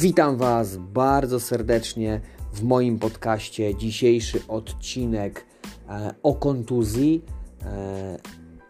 Witam 0.00 0.36
Was 0.36 0.76
bardzo 0.76 1.40
serdecznie 1.40 2.20
w 2.52 2.62
moim 2.62 2.98
podcaście. 2.98 3.74
Dzisiejszy 3.74 4.40
odcinek 4.48 5.46
e, 5.88 6.14
o 6.22 6.34
kontuzji. 6.34 7.22
E, 7.62 8.18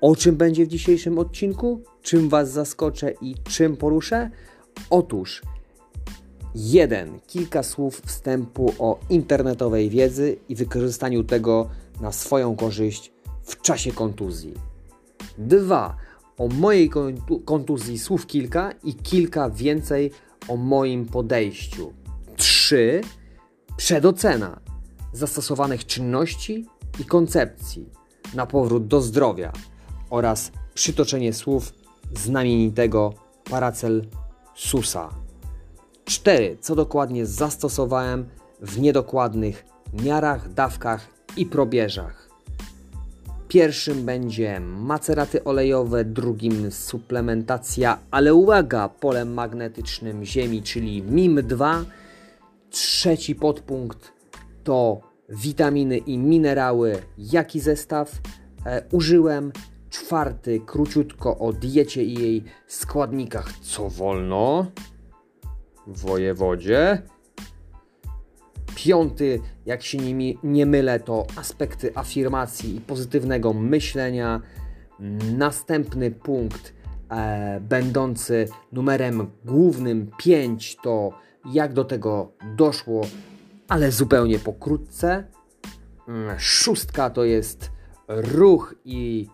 o 0.01 0.17
czym 0.17 0.37
będzie 0.37 0.67
w 0.67 0.69
dzisiejszym 0.69 1.19
odcinku? 1.19 1.83
Czym 2.03 2.29
Was 2.29 2.51
zaskoczę 2.51 3.13
i 3.21 3.35
czym 3.49 3.77
poruszę? 3.77 4.31
Otóż, 4.91 5.43
jeden, 6.55 7.21
kilka 7.27 7.63
słów 7.63 8.03
wstępu 8.07 8.75
o 8.79 8.99
internetowej 9.11 9.91
wiedzy 9.91 10.37
i 10.49 10.55
wykorzystaniu 10.55 11.25
tego 11.25 11.69
na 12.01 12.13
swoją 12.13 12.57
korzyść 12.57 13.13
w 13.43 13.63
czasie 13.63 13.93
kontuzji. 13.93 14.55
Dwa, 15.39 15.97
o 16.39 16.49
mojej 16.49 16.91
kontuzji 17.45 17.99
słów 17.99 18.27
kilka 18.27 18.73
i 18.85 18.95
kilka 18.95 19.51
więcej 19.51 20.11
o 20.49 20.57
moim 20.57 21.07
podejściu. 21.07 21.93
3. 22.37 23.01
Przedocena 23.77 24.61
zastosowanych 25.13 25.87
czynności 25.87 26.67
i 27.01 27.05
koncepcji 27.05 27.89
na 28.35 28.47
powrót 28.47 28.87
do 28.87 29.01
zdrowia 29.01 29.53
oraz 30.11 30.53
przytoczenie 30.75 31.33
słów 31.33 31.73
znamienitego 32.15 33.15
Paracelsusa. 33.51 35.11
4. 36.05 36.57
Co 36.61 36.75
dokładnie 36.75 37.27
zastosowałem 37.27 38.29
w 38.61 38.81
niedokładnych 38.81 39.65
miarach, 39.93 40.53
dawkach 40.53 41.09
i 41.37 41.47
probierzach. 41.47 42.30
Pierwszym 43.51 44.05
będzie 44.05 44.61
maceraty 44.61 45.45
olejowe, 45.45 46.05
drugim 46.05 46.71
suplementacja, 46.71 47.99
ale 48.11 48.35
uwaga, 48.35 48.89
polem 48.89 49.35
magnetycznym 49.35 50.25
Ziemi, 50.25 50.63
czyli 50.63 51.03
MIM2. 51.03 51.85
Trzeci 52.71 53.35
podpunkt 53.35 54.13
to 54.65 55.01
witaminy 55.29 55.99
i 55.99 56.19
minerały, 56.19 56.99
jaki 57.19 57.61
zestaw 57.61 58.13
e, 58.67 58.83
użyłem. 58.93 59.53
Czwarty, 59.91 60.61
króciutko 60.67 61.39
o 61.39 61.53
diecie 61.53 62.05
i 62.05 62.15
jej 62.15 62.45
składnikach, 62.67 63.53
co 63.63 63.89
wolno 63.89 64.67
wojewodzie. 65.87 67.03
Piąty, 68.85 69.41
jak 69.67 69.83
się 69.83 69.99
nimi 69.99 70.39
nie 70.43 70.67
mylę, 70.67 71.01
to 71.01 71.27
aspekty 71.37 71.93
afirmacji 71.95 72.77
i 72.77 72.81
pozytywnego 72.81 73.53
myślenia. 73.53 74.41
Następny 75.37 76.11
punkt, 76.11 76.75
e, 77.11 77.61
będący 77.61 78.49
numerem 78.73 79.31
głównym 79.45 80.11
5, 80.19 80.77
to 80.83 81.13
jak 81.53 81.73
do 81.73 81.85
tego 81.85 82.33
doszło, 82.57 83.03
ale 83.69 83.93
zupełnie 83.93 84.39
pokrótce. 84.39 85.25
Mm, 86.09 86.39
szóstka 86.39 87.11
to 87.11 87.25
jest 87.25 87.71
ruch 88.09 88.75
i 88.85 89.29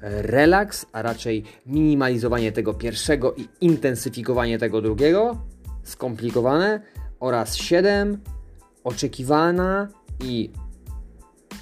relaks, 0.00 0.86
a 0.92 1.02
raczej 1.02 1.44
minimalizowanie 1.66 2.52
tego 2.52 2.74
pierwszego 2.74 3.34
i 3.34 3.48
intensyfikowanie 3.60 4.58
tego 4.58 4.80
drugiego. 4.80 5.36
Skomplikowane. 5.82 6.80
Oraz 7.20 7.56
7 7.56 8.20
oczekiwana 8.84 9.88
i 10.24 10.50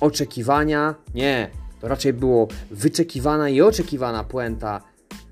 oczekiwania. 0.00 0.94
Nie, 1.14 1.50
to 1.80 1.88
raczej 1.88 2.12
było 2.12 2.48
wyczekiwana 2.70 3.48
i 3.48 3.60
oczekiwana 3.60 4.24
puenta 4.24 4.80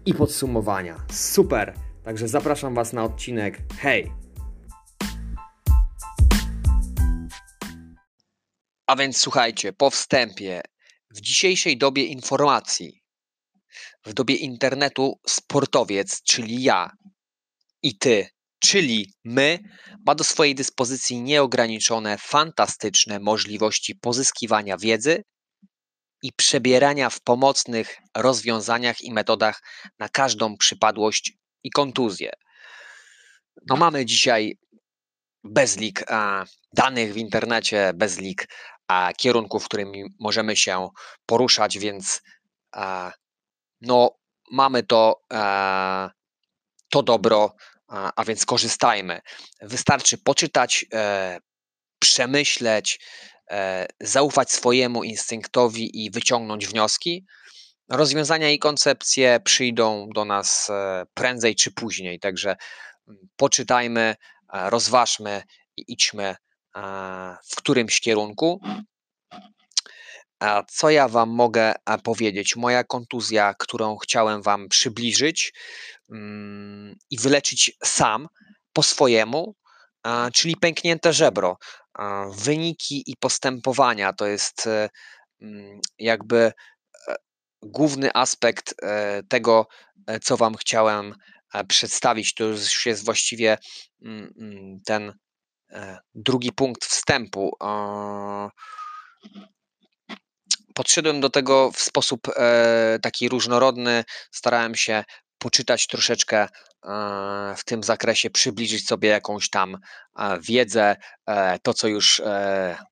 i 0.07 0.15
podsumowania. 0.15 0.97
Super! 1.13 1.75
Także 2.05 2.29
zapraszam 2.29 2.75
Was 2.75 2.93
na 2.93 3.05
odcinek. 3.05 3.59
Hej! 3.79 4.13
A 8.87 8.97
więc 8.97 9.17
słuchajcie, 9.19 9.73
po 9.73 9.91
wstępie, 9.91 10.63
w 11.11 11.21
dzisiejszej 11.21 11.79
dobie 11.79 12.05
informacji, 12.05 13.03
w 14.07 14.13
dobie 14.13 14.35
internetu, 14.35 15.21
sportowiec, 15.27 16.23
czyli 16.23 16.63
ja 16.63 16.91
i 17.83 17.99
ty, 17.99 18.27
czyli 18.59 19.13
my, 19.25 19.59
ma 20.07 20.15
do 20.15 20.25
swojej 20.25 20.55
dyspozycji 20.55 21.23
nieograniczone, 21.23 22.19
fantastyczne 22.19 23.21
możliwości 23.21 23.95
pozyskiwania 23.95 24.77
wiedzy 24.77 25.23
i 26.23 26.33
przebierania 26.33 27.11
w 27.11 27.21
pomocnych 27.21 27.97
rozwiązaniach 28.17 29.01
i 29.01 29.13
metodach 29.13 29.63
na 29.99 30.09
każdą 30.09 30.57
przypadłość 30.57 31.33
i 31.65 31.71
kontuzję. 31.71 32.31
No 33.67 33.77
mamy 33.77 34.07
dzisiaj 34.07 34.59
bezlik 35.45 36.05
a, 36.09 36.45
danych 36.73 37.13
w 37.13 37.17
internecie, 37.17 37.93
bezlik 37.95 38.49
a, 38.89 39.13
kierunków, 39.17 39.65
którymi 39.65 40.05
możemy 40.21 40.57
się 40.57 40.89
poruszać, 41.27 41.79
więc 41.79 42.23
a, 42.73 43.13
no 43.81 44.19
mamy 44.51 44.83
to, 44.83 45.21
to 46.91 47.03
dobro 47.03 47.55
a, 47.89 48.13
a 48.17 48.25
więc 48.25 48.47
korzystajmy. 48.47 49.21
Wystarczy 49.61 50.19
poczytać, 50.19 50.87
e, 50.93 51.39
przemyśleć, 51.99 53.01
e, 53.51 53.87
zaufać 54.01 54.53
swojemu 54.53 55.05
instynktowi 55.05 56.05
i 56.05 56.11
wyciągnąć 56.11 56.67
wnioski. 56.67 57.25
Rozwiązania 57.91 58.51
i 58.51 58.59
koncepcje 58.59 59.41
przyjdą 59.45 60.09
do 60.15 60.25
nas 60.25 60.71
e, 60.71 61.05
prędzej 61.15 61.57
czy 61.57 61.71
później, 61.71 62.21
także 62.21 62.57
mm, 63.09 63.29
poczytajmy, 63.37 64.15
rozważmy 64.53 65.43
i 65.77 65.85
idźmy 65.89 66.37
w 67.51 67.57
którymś 67.57 68.01
kierunku. 68.01 68.61
A 70.41 70.63
co 70.69 70.91
ja 70.91 71.09
Wam 71.09 71.31
mogę 71.31 71.75
powiedzieć? 72.03 72.57
Moja 72.57 72.85
kontuzja, 72.85 73.55
którą 73.59 73.97
chciałem 73.97 74.43
Wam 74.43 74.69
przybliżyć 74.69 75.53
i 77.11 77.19
wyleczyć 77.19 77.73
sam 77.85 78.29
po 78.73 78.83
swojemu, 78.83 79.55
czyli 80.33 80.57
pęknięte 80.57 81.13
żebro. 81.13 81.59
Wyniki 82.37 83.03
i 83.07 83.17
postępowania 83.17 84.13
to 84.13 84.27
jest 84.27 84.67
e, 84.67 84.89
mm, 85.43 85.81
jakby 85.99 86.53
e, 87.09 87.15
główny 87.63 88.11
aspekt 88.15 88.75
e, 88.83 89.23
tego, 89.23 89.67
co 90.23 90.37
Wam 90.37 90.55
chciałem 90.55 91.15
przedstawić. 91.69 92.35
To 92.35 92.45
już 92.45 92.87
jest 92.87 93.05
właściwie 93.05 93.59
mm, 94.03 94.81
ten 94.87 95.13
drugi 96.15 96.53
punkt 96.53 96.85
wstępu 96.85 97.57
podszedłem 100.75 101.21
do 101.21 101.31
tego 101.31 101.73
w 101.73 101.81
sposób 101.81 102.21
taki 103.03 103.29
różnorodny. 103.29 104.05
Starałem 104.33 104.75
się 104.75 105.05
poczytać 105.39 105.87
troszeczkę 105.87 106.39
e, 106.39 106.49
w 107.57 107.65
tym 107.65 107.83
zakresie, 107.83 108.31
przybliżyć 108.31 108.87
sobie 108.87 109.09
jakąś 109.09 109.51
tam 109.51 109.79
e, 110.19 110.39
wiedzę, 110.41 110.97
e, 111.27 111.59
to 111.59 111.75
co 111.75 111.89
już 111.89 112.23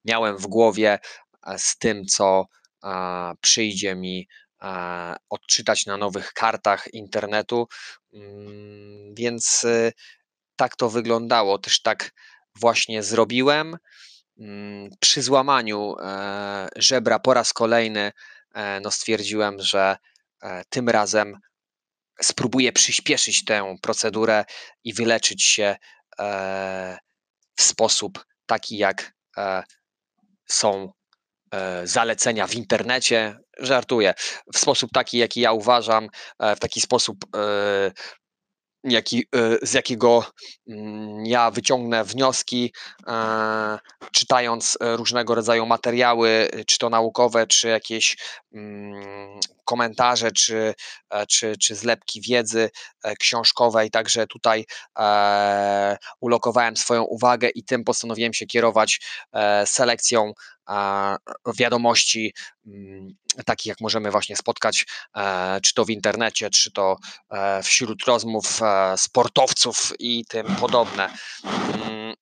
miałem 0.04 0.36
w 0.36 0.46
głowie, 0.46 0.98
z 1.56 1.78
tym 1.78 2.04
co 2.04 2.46
przyjdzie 3.40 3.94
mi 3.94 4.28
odczytać 5.30 5.86
na 5.86 5.96
nowych 5.96 6.32
kartach 6.32 6.94
internetu. 6.94 7.68
Mm, 8.14 9.14
więc 9.14 9.66
tak 10.56 10.76
to 10.76 10.90
wyglądało. 10.90 11.58
Też 11.58 11.82
tak 11.82 12.10
właśnie 12.54 13.02
zrobiłem. 13.02 13.76
Mm, 14.38 14.90
przy 15.00 15.22
złamaniu 15.22 15.94
żebra 16.76 17.18
po 17.18 17.34
raz 17.34 17.52
kolejny 17.52 18.12
no 18.82 18.90
stwierdziłem, 18.90 19.56
że 19.60 19.96
tym 20.68 20.88
razem 20.88 21.38
spróbuję 22.22 22.72
przyspieszyć 22.72 23.44
tę 23.44 23.76
procedurę 23.82 24.44
i 24.84 24.94
wyleczyć 24.94 25.44
się 25.44 25.76
w 27.56 27.62
sposób 27.62 28.24
taki, 28.46 28.76
jak 28.78 29.12
są 30.48 30.92
zalecenia 31.84 32.46
w 32.46 32.54
internecie. 32.54 33.38
Żartuję. 33.58 34.14
W 34.54 34.58
sposób 34.58 34.90
taki, 34.92 35.18
jaki 35.18 35.40
ja 35.40 35.52
uważam, 35.52 36.08
w 36.40 36.58
taki 36.58 36.80
sposób 36.80 37.16
jaki, 38.86 39.28
e, 39.34 39.66
z 39.66 39.72
jakiego 39.72 40.24
mm, 40.68 41.26
ja 41.26 41.50
wyciągnę 41.50 42.04
wnioski, 42.04 42.72
e, 43.06 43.78
czytając 44.12 44.78
e, 44.80 44.96
różnego 44.96 45.34
rodzaju 45.34 45.66
materiały, 45.66 46.50
czy 46.66 46.78
to 46.78 46.90
naukowe, 46.90 47.46
czy 47.46 47.68
jakieś 47.68 48.16
mm, 48.54 49.40
komentarze 49.64 50.32
czy, 50.32 50.74
czy, 51.28 51.56
czy 51.56 51.74
zlepki 51.74 52.20
wiedzy 52.20 52.70
książkowej, 53.18 53.90
także 53.90 54.26
tutaj 54.26 54.64
ulokowałem 56.20 56.76
swoją 56.76 57.02
uwagę 57.02 57.48
i 57.48 57.64
tym 57.64 57.84
postanowiłem 57.84 58.34
się 58.34 58.46
kierować 58.46 59.00
selekcją 59.64 60.32
wiadomości 61.58 62.34
mm, 62.66 63.08
takich, 63.44 63.66
jak 63.66 63.80
możemy 63.80 64.10
właśnie 64.10 64.36
spotkać, 64.36 64.86
czy 65.62 65.74
to 65.74 65.84
w 65.84 65.90
internecie, 65.90 66.50
czy 66.50 66.72
to 66.72 66.96
wśród 67.62 68.04
rozmów 68.04 68.60
sportowców 68.96 69.92
i 69.98 70.24
tym 70.24 70.46
podobne. 70.56 71.08
Mm, 71.44 72.14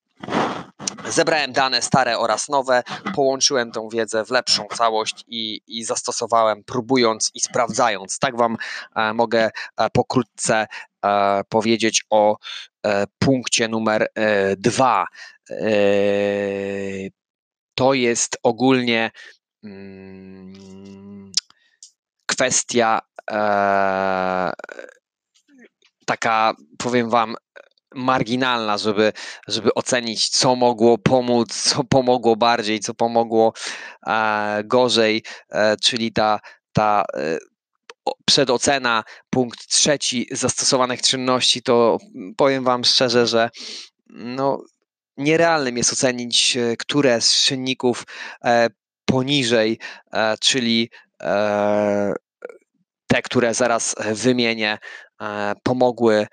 zebrałem 1.09 1.53
dane 1.53 1.81
stare 1.81 2.19
oraz 2.19 2.49
nowe, 2.49 2.83
połączyłem 3.15 3.71
tą 3.71 3.89
wiedzę 3.89 4.25
w 4.25 4.29
lepszą 4.29 4.67
całość 4.77 5.23
i, 5.27 5.61
i 5.67 5.83
zastosowałem, 5.83 6.63
próbując 6.63 7.31
i 7.33 7.39
sprawdzając. 7.39 8.19
Tak 8.19 8.37
Wam 8.37 8.57
e, 8.95 9.13
mogę 9.13 9.49
e, 9.77 9.89
pokrótce 9.89 10.67
e, 11.05 11.41
powiedzieć 11.49 12.03
o 12.09 12.37
e, 12.85 13.05
punkcie 13.19 13.67
numer 13.67 14.07
e, 14.15 14.55
dwa. 14.55 15.05
E, 17.75 17.81
to 17.81 17.93
jest 17.93 18.37
ogólnie 18.43 19.11
mm, 19.63 21.31
kwestia 22.25 23.01
taka, 26.05 26.53
powiem 26.77 27.09
Wam, 27.09 27.35
marginalna, 27.95 28.77
żeby, 28.77 29.13
żeby 29.47 29.73
ocenić, 29.73 30.29
co 30.29 30.55
mogło 30.55 30.97
pomóc, 30.97 31.63
co 31.63 31.83
pomogło 31.83 32.35
bardziej, 32.35 32.79
co 32.79 32.93
pomogło 32.93 33.53
e, 34.07 34.63
gorzej, 34.65 35.23
e, 35.49 35.77
czyli 35.77 36.11
ta, 36.11 36.39
ta 36.73 37.03
e, 37.13 37.37
przedocena, 38.25 39.03
punkt 39.29 39.67
trzeci 39.67 40.27
zastosowanych 40.31 41.01
czynności, 41.01 41.61
to 41.61 41.97
powiem 42.37 42.63
Wam 42.63 42.83
szczerze, 42.83 43.27
że 43.27 43.49
no, 44.09 44.63
nierealnym 45.17 45.77
jest 45.77 45.93
ocenić, 45.93 46.57
e, 46.57 46.77
które 46.77 47.21
z 47.21 47.43
czynników 47.43 48.05
e, 48.45 48.67
poniżej, 49.05 49.79
e, 50.13 50.35
czyli 50.41 50.89
te, 53.07 53.21
które 53.21 53.53
zaraz 53.53 53.95
wymienię, 54.11 54.77
pomogły 55.63 56.27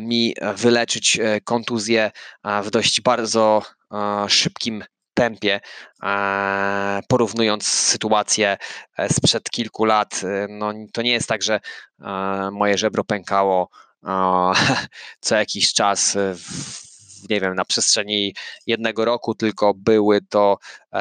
mi 0.00 0.34
wyleczyć 0.54 1.18
kontuzję 1.44 2.10
w 2.62 2.70
dość 2.70 3.00
bardzo 3.00 3.62
szybkim 4.28 4.84
tempie, 5.14 5.60
porównując 7.08 7.66
sytuację 7.66 8.56
sprzed 9.12 9.50
kilku 9.50 9.84
lat. 9.84 10.20
No, 10.48 10.72
to 10.92 11.02
nie 11.02 11.12
jest 11.12 11.28
tak, 11.28 11.42
że 11.42 11.60
moje 12.52 12.78
żebro 12.78 13.04
pękało 13.04 13.68
co 15.20 15.36
jakiś 15.36 15.72
czas 15.72 16.16
nie 17.30 17.40
wiem, 17.40 17.54
na 17.54 17.64
przestrzeni 17.64 18.34
jednego 18.66 19.04
roku, 19.04 19.34
tylko 19.34 19.74
były 19.74 20.20
to 20.20 20.58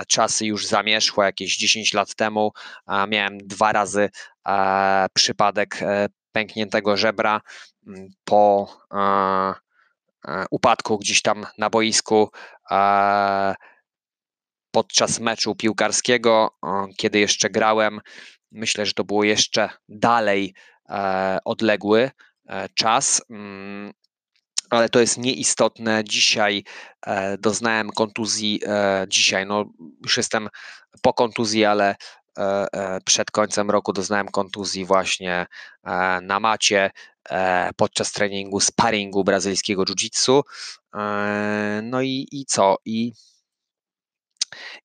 czasy 0.08 0.46
już 0.46 0.68
zamierzchłe, 0.68 1.26
jakieś 1.26 1.58
10 1.58 1.94
lat 1.94 2.16
temu. 2.16 2.52
Miałem 3.08 3.38
dwa 3.38 3.72
razy 3.72 4.10
przypadek 5.14 5.80
pękniętego 6.32 6.98
żebra 6.98 7.42
mm, 7.88 8.10
po 8.24 8.68
e, 8.94 9.00
e, 10.28 10.46
upadku 10.52 10.98
gdzieś 10.98 11.22
tam 11.22 11.46
na 11.58 11.70
boisku 11.70 12.32
e, 12.72 13.56
podczas 14.72 15.20
meczu 15.20 15.56
piłkarskiego, 15.56 16.58
kiedy 16.98 17.20
jeszcze 17.20 17.50
grałem. 17.50 18.02
Myślę, 18.52 18.86
że 18.86 18.94
to 18.94 19.04
było 19.04 19.24
jeszcze 19.24 19.70
dalej 19.88 20.54
odległy 21.46 22.12
czas, 22.74 23.22
mm, 23.30 23.92
ale 24.70 24.90
to 24.90 25.00
jest 25.00 25.18
nieistotne. 25.18 26.04
Dzisiaj 26.04 26.64
doznałem 27.40 27.90
kontuzji. 27.90 28.62
Dzisiaj, 29.08 29.46
no 29.46 29.66
już 30.04 30.18
jestem 30.18 30.50
po 31.02 31.14
kontuzji, 31.14 31.66
ale 31.66 31.96
E, 32.40 32.68
e, 32.74 33.02
przed 33.06 33.32
końcem 33.32 33.72
roku 33.72 33.94
doznałem 33.94 34.28
kontuzji 34.28 34.86
właśnie 34.86 35.46
e, 35.84 36.22
na 36.22 36.40
macie 36.40 36.92
podczas 37.76 38.12
treningu 38.12 38.60
sparingu 38.60 39.24
brazylijskiego 39.24 39.84
jiu-jitsu. 39.84 40.42
No 41.84 42.02
i, 42.02 42.28
i 42.32 42.46
co? 42.46 42.78
I, 42.86 43.14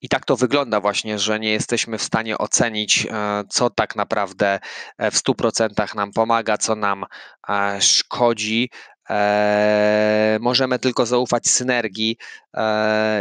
I 0.00 0.08
tak 0.08 0.24
to 0.24 0.36
wygląda 0.36 0.80
właśnie, 0.80 1.18
że 1.18 1.40
nie 1.40 1.52
jesteśmy 1.52 1.98
w 1.98 2.02
stanie 2.02 2.38
ocenić, 2.38 3.06
co 3.50 3.70
tak 3.70 3.96
naprawdę 3.96 4.60
w 4.98 5.16
100% 5.16 5.94
nam 5.94 6.12
pomaga, 6.12 6.58
co 6.58 6.76
nam 6.76 7.04
szkodzi. 7.80 8.70
Możemy 10.40 10.78
tylko 10.78 11.06
zaufać 11.06 11.48
synergii 11.48 12.16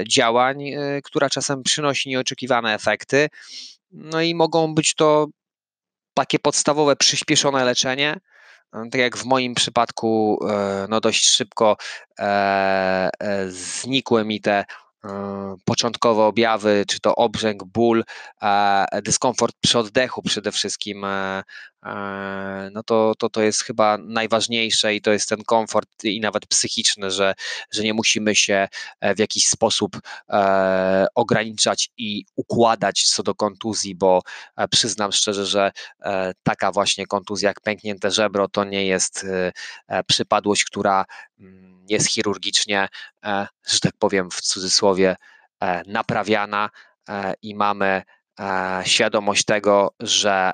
działań, 0.07 0.63
która 1.03 1.29
czasem 1.29 1.63
przynosi 1.63 2.09
nieoczekiwane 2.09 2.73
efekty. 2.73 3.29
No 3.91 4.21
i 4.21 4.35
mogą 4.35 4.75
być 4.75 4.95
to 4.95 5.27
takie 6.13 6.39
podstawowe, 6.39 6.95
przyspieszone 6.95 7.65
leczenie. 7.65 8.19
Tak 8.71 9.01
jak 9.01 9.17
w 9.17 9.25
moim 9.25 9.55
przypadku, 9.55 10.39
e, 10.49 10.85
no 10.89 10.99
dość 10.99 11.25
szybko 11.25 11.77
e, 12.19 12.23
e, 13.19 13.49
znikły 13.49 14.25
mi 14.25 14.41
te 14.41 14.65
początkowe 15.65 16.23
objawy, 16.23 16.85
czy 16.87 16.99
to 16.99 17.15
obrzęk, 17.15 17.63
ból, 17.63 18.03
dyskomfort 19.03 19.55
przy 19.61 19.79
oddechu 19.79 20.21
przede 20.21 20.51
wszystkim, 20.51 21.05
no 22.71 22.83
to, 22.83 23.13
to, 23.17 23.29
to 23.29 23.41
jest 23.41 23.63
chyba 23.63 23.97
najważniejsze 23.97 24.95
i 24.95 25.01
to 25.01 25.11
jest 25.11 25.29
ten 25.29 25.43
komfort 25.43 25.89
i 26.03 26.19
nawet 26.19 26.45
psychiczny, 26.45 27.11
że, 27.11 27.33
że 27.71 27.83
nie 27.83 27.93
musimy 27.93 28.35
się 28.35 28.67
w 29.15 29.19
jakiś 29.19 29.47
sposób 29.47 29.99
ograniczać 31.15 31.89
i 31.97 32.25
układać 32.35 33.03
co 33.03 33.23
do 33.23 33.35
kontuzji, 33.35 33.95
bo 33.95 34.21
przyznam 34.71 35.11
szczerze, 35.11 35.45
że 35.45 35.71
taka 36.43 36.71
właśnie 36.71 37.07
kontuzja 37.07 37.49
jak 37.49 37.61
pęknięte 37.61 38.11
żebro 38.11 38.47
to 38.47 38.63
nie 38.63 38.85
jest 38.85 39.25
przypadłość, 40.07 40.63
która 40.63 41.05
mm, 41.39 41.73
jest 41.89 42.09
chirurgicznie, 42.09 42.87
e, 43.25 43.47
że 43.67 43.79
tak 43.79 43.93
powiem 43.99 44.31
w 44.31 44.41
cudzysłowie, 44.41 45.15
e, 45.59 45.83
naprawiana 45.87 46.69
e, 47.09 47.33
i 47.41 47.55
mamy 47.55 48.03
świadomość 48.85 49.45
tego, 49.45 49.93
że 49.99 50.53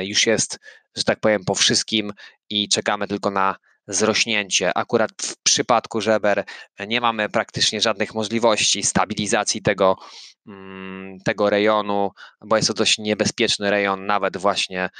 już 0.00 0.26
jest, 0.26 0.58
że 0.96 1.04
tak 1.04 1.20
powiem, 1.20 1.44
po 1.44 1.54
wszystkim 1.54 2.12
i 2.50 2.68
czekamy 2.68 3.08
tylko 3.08 3.30
na 3.30 3.56
zrośnięcie. 3.88 4.78
Akurat 4.78 5.10
w 5.22 5.36
przypadku 5.42 6.00
żeber 6.00 6.44
nie 6.86 7.00
mamy 7.00 7.28
praktycznie 7.28 7.80
żadnych 7.80 8.14
możliwości 8.14 8.82
stabilizacji 8.82 9.62
tego, 9.62 9.96
mm, 10.46 11.18
tego 11.24 11.50
rejonu, 11.50 12.10
bo 12.40 12.56
jest 12.56 12.68
to 12.68 12.74
dość 12.74 12.98
niebezpieczny 12.98 13.70
rejon, 13.70 14.06
nawet 14.06 14.36
właśnie 14.36 14.90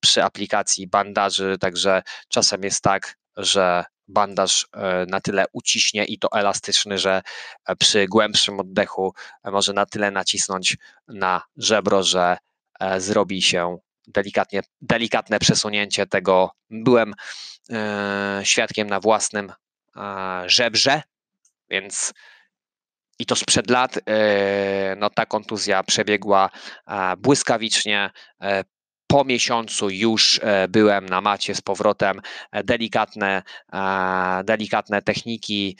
przy 0.00 0.24
aplikacji 0.24 0.86
bandaży, 0.86 1.56
także 1.60 2.02
czasem 2.28 2.62
jest 2.62 2.82
tak, 2.82 3.14
że 3.36 3.84
bandaż 4.12 4.66
e, 4.72 5.06
na 5.08 5.20
tyle 5.20 5.44
uciśnie 5.52 6.04
i 6.04 6.18
to 6.18 6.28
elastyczny, 6.32 6.98
że 6.98 7.22
e, 7.66 7.76
przy 7.76 8.06
głębszym 8.06 8.60
oddechu 8.60 9.14
e, 9.44 9.50
może 9.50 9.72
na 9.72 9.86
tyle 9.86 10.10
nacisnąć 10.10 10.76
na 11.08 11.42
żebro, 11.56 12.02
że 12.02 12.36
zrobi 12.98 13.42
się 13.42 13.78
delikatnie, 14.06 14.60
delikatne 14.80 15.38
przesunięcie 15.38 16.06
tego. 16.06 16.50
Byłem 16.70 17.14
świadkiem 18.42 18.90
na 18.90 19.00
własnym 19.00 19.52
żebrze, 20.46 21.02
więc 21.70 22.12
i 23.18 23.26
to 23.26 23.36
sprzed 23.36 23.70
lat, 23.70 23.98
no 24.96 25.10
ta 25.10 25.26
kontuzja 25.26 25.82
przebiegła 25.82 26.50
błyskawicznie, 27.18 28.10
po 29.12 29.24
miesiącu 29.24 29.90
już 29.90 30.40
e, 30.42 30.68
byłem 30.68 31.06
na 31.06 31.20
macie 31.20 31.54
z 31.54 31.60
powrotem, 31.60 32.20
e, 32.52 32.64
delikatne, 32.64 33.42
e, 33.72 34.44
delikatne 34.44 35.02
techniki, 35.02 35.76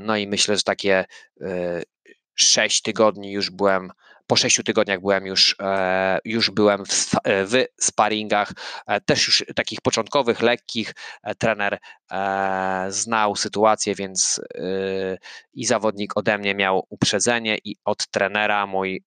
no 0.00 0.16
i 0.16 0.26
myślę, 0.26 0.56
że 0.56 0.62
takie 0.62 1.04
6 2.34 2.82
tygodni 2.82 3.32
już 3.32 3.50
byłem 3.50 3.92
po 4.26 4.36
sześciu 4.36 4.62
tygodniach 4.62 5.00
byłem 5.00 5.26
już, 5.26 5.56
już 6.24 6.50
byłem 6.50 6.84
w, 6.86 7.10
w 7.24 7.64
sparingach, 7.80 8.52
też 9.06 9.26
już 9.26 9.44
takich 9.56 9.80
początkowych, 9.80 10.42
lekkich. 10.42 10.94
Trener 11.38 11.78
znał 12.88 13.36
sytuację, 13.36 13.94
więc 13.94 14.40
i 15.54 15.64
zawodnik 15.64 16.16
ode 16.16 16.38
mnie 16.38 16.54
miał 16.54 16.86
uprzedzenie 16.90 17.58
i 17.64 17.76
od 17.84 18.06
trenera 18.06 18.66
mój 18.66 19.04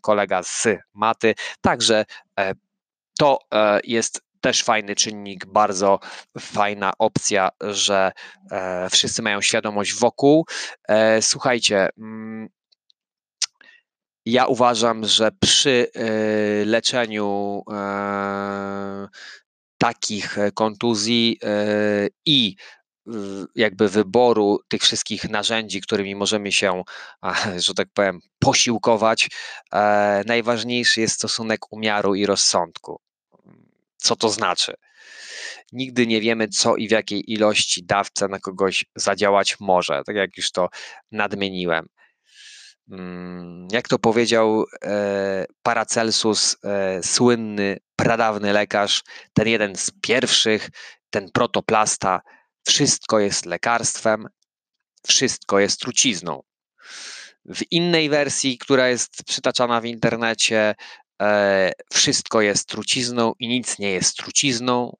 kolega 0.00 0.42
z 0.42 0.66
maty. 0.94 1.34
Także 1.60 2.04
to 3.18 3.38
e, 3.54 3.80
jest 3.84 4.20
też 4.40 4.62
fajny 4.62 4.94
czynnik, 4.94 5.46
bardzo 5.46 6.00
fajna 6.38 6.92
opcja, 6.98 7.48
że 7.60 8.12
e, 8.50 8.90
wszyscy 8.90 9.22
mają 9.22 9.40
świadomość 9.40 9.94
wokół. 9.94 10.46
E, 10.88 11.22
słuchajcie, 11.22 11.88
mm, 11.98 12.48
ja 14.26 14.46
uważam, 14.46 15.04
że 15.04 15.30
przy 15.40 15.90
leczeniu 16.66 17.62
takich 19.78 20.36
kontuzji 20.54 21.38
i 22.26 22.56
jakby 23.54 23.88
wyboru 23.88 24.60
tych 24.68 24.82
wszystkich 24.82 25.30
narzędzi, 25.30 25.80
którymi 25.80 26.14
możemy 26.14 26.52
się, 26.52 26.82
że 27.66 27.74
tak 27.74 27.88
powiem, 27.94 28.20
posiłkować, 28.38 29.28
najważniejszy 30.26 31.00
jest 31.00 31.14
stosunek 31.14 31.72
umiaru 31.72 32.14
i 32.14 32.26
rozsądku. 32.26 33.00
Co 33.98 34.16
to 34.16 34.28
znaczy? 34.28 34.74
Nigdy 35.72 36.06
nie 36.06 36.20
wiemy, 36.20 36.48
co 36.48 36.76
i 36.76 36.88
w 36.88 36.90
jakiej 36.90 37.32
ilości 37.32 37.84
dawce 37.84 38.28
na 38.28 38.38
kogoś 38.38 38.84
zadziałać 38.96 39.60
może, 39.60 40.02
tak 40.06 40.16
jak 40.16 40.36
już 40.36 40.52
to 40.52 40.68
nadmieniłem. 41.12 41.88
Mm, 42.90 43.68
jak 43.72 43.88
to 43.88 43.98
powiedział 43.98 44.64
e, 44.84 45.46
Paracelsus, 45.62 46.56
e, 46.64 47.02
słynny, 47.02 47.78
pradawny 47.96 48.52
lekarz, 48.52 49.02
ten 49.32 49.48
jeden 49.48 49.76
z 49.76 49.90
pierwszych, 50.02 50.70
ten 51.10 51.30
protoplasta, 51.30 52.20
wszystko 52.66 53.18
jest 53.18 53.46
lekarstwem, 53.46 54.28
wszystko 55.06 55.58
jest 55.58 55.80
trucizną. 55.80 56.42
W 57.44 57.62
innej 57.70 58.08
wersji, 58.08 58.58
która 58.58 58.88
jest 58.88 59.24
przytaczana 59.24 59.80
w 59.80 59.84
internecie, 59.84 60.74
e, 61.22 61.72
wszystko 61.92 62.40
jest 62.40 62.68
trucizną 62.68 63.32
i 63.38 63.48
nic 63.48 63.78
nie 63.78 63.90
jest 63.90 64.16
trucizną, 64.16 64.96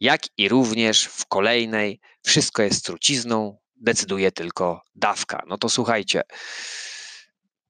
jak 0.00 0.22
i 0.36 0.48
również 0.48 1.04
w 1.04 1.26
kolejnej, 1.26 2.00
wszystko 2.22 2.62
jest 2.62 2.84
trucizną, 2.84 3.58
decyduje 3.76 4.32
tylko 4.32 4.82
dawka. 4.94 5.42
No 5.46 5.58
to 5.58 5.68
słuchajcie, 5.68 6.22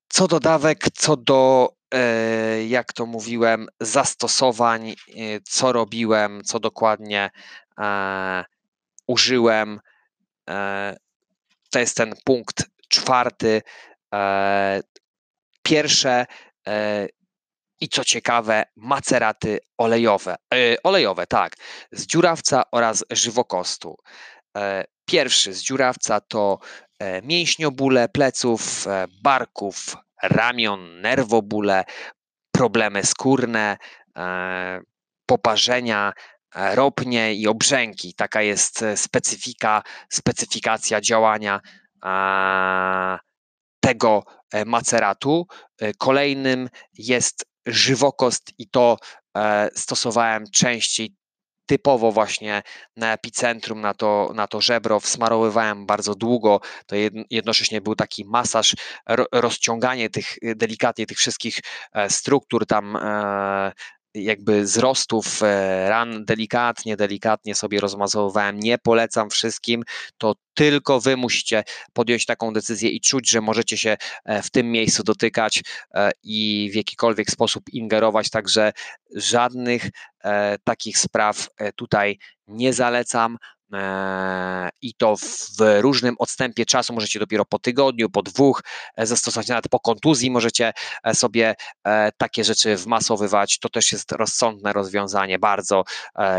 co 0.08 0.28
do 0.28 0.40
dawek, 0.40 0.84
co 0.94 1.16
do, 1.16 1.72
e, 1.94 2.66
jak 2.66 2.92
to 2.92 3.06
mówiłem, 3.06 3.68
zastosowań, 3.80 4.90
e, 4.90 4.94
co 5.44 5.72
robiłem, 5.72 6.42
co 6.44 6.60
dokładnie 6.60 7.30
e, 7.80 8.44
użyłem, 9.06 9.80
to 11.70 11.78
jest 11.78 11.96
ten 11.96 12.14
punkt 12.24 12.64
czwarty. 12.88 13.62
Pierwsze 15.62 16.26
i 17.80 17.88
co 17.88 18.04
ciekawe, 18.04 18.64
maceraty 18.76 19.58
olejowe. 19.78 20.36
olejowe, 20.84 21.26
tak, 21.26 21.56
z 21.92 22.06
dziurawca 22.06 22.62
oraz 22.72 23.04
żywokostu. 23.10 23.96
Pierwszy 25.10 25.52
z 25.52 25.62
dziurawca 25.62 26.20
to 26.20 26.58
e, 26.98 27.22
mięśniobóle 27.22 28.08
pleców, 28.08 28.86
e, 28.86 29.06
barków, 29.22 29.96
ramion, 30.22 31.00
nerwobóle, 31.00 31.84
problemy 32.52 33.04
skórne, 33.04 33.76
e, 34.16 34.80
poparzenia, 35.26 36.12
ropnie 36.54 37.34
i 37.34 37.48
obrzęki. 37.48 38.14
Taka 38.14 38.42
jest 38.42 38.84
specyfika, 38.96 39.82
specyfikacja 40.08 41.00
działania 41.00 41.60
tego 43.80 44.22
maceratu. 44.66 45.46
Kolejnym 45.98 46.68
jest 46.98 47.44
żywokost 47.66 48.52
i 48.58 48.68
to 48.68 48.96
stosowałem 49.74 50.44
częściej 50.52 51.14
typowo 51.70 52.12
właśnie 52.12 52.62
na 52.96 53.12
epicentrum, 53.12 53.80
na 53.80 53.94
to, 53.94 54.32
na 54.34 54.46
to 54.46 54.60
żebro 54.60 55.00
wsmarowywałem 55.00 55.86
bardzo 55.86 56.14
długo. 56.14 56.60
To 56.86 56.96
jednocześnie 57.30 57.80
był 57.80 57.94
taki 57.94 58.24
masaż, 58.24 58.74
rozciąganie 59.32 60.10
tych 60.10 60.36
delikatnie 60.42 61.06
tych 61.06 61.18
wszystkich 61.18 61.58
e, 61.92 62.10
struktur 62.10 62.66
tam 62.66 62.96
e, 62.96 63.72
jakby 64.14 64.62
wzrostów 64.62 65.42
e, 65.42 65.88
ran 65.88 66.24
delikatnie, 66.24 66.96
delikatnie 66.96 67.54
sobie 67.54 67.80
rozmazowywałem. 67.80 68.60
Nie 68.60 68.78
polecam 68.78 69.30
wszystkim, 69.30 69.82
to 70.18 70.34
tylko 70.54 71.00
wy 71.00 71.16
musicie 71.16 71.64
podjąć 71.92 72.26
taką 72.26 72.52
decyzję 72.52 72.90
i 72.90 73.00
czuć, 73.00 73.30
że 73.30 73.40
możecie 73.40 73.78
się 73.78 73.96
w 74.42 74.50
tym 74.50 74.72
miejscu 74.72 75.02
dotykać 75.02 75.62
i 76.22 76.70
w 76.72 76.74
jakikolwiek 76.74 77.30
sposób 77.30 77.64
ingerować, 77.72 78.30
także 78.30 78.72
żadnych 79.14 79.90
takich 80.64 80.98
spraw 80.98 81.48
tutaj 81.76 82.18
nie 82.46 82.72
zalecam. 82.72 83.36
Eee, 83.72 84.70
i 84.82 84.94
to 84.94 85.16
w 85.16 85.80
różnym 85.80 86.14
odstępie 86.18 86.66
czasu, 86.66 86.92
możecie 86.92 87.18
dopiero 87.18 87.44
po 87.44 87.58
tygodniu, 87.58 88.10
po 88.10 88.22
dwóch 88.22 88.62
e, 88.96 89.06
zastosować, 89.06 89.48
nawet 89.48 89.68
po 89.68 89.80
kontuzji 89.80 90.30
możecie 90.30 90.72
e, 91.04 91.14
sobie 91.14 91.54
e, 91.84 92.12
takie 92.12 92.44
rzeczy 92.44 92.76
wmasowywać, 92.76 93.58
to 93.58 93.68
też 93.68 93.92
jest 93.92 94.12
rozsądne 94.12 94.72
rozwiązanie, 94.72 95.38
bardzo. 95.38 95.84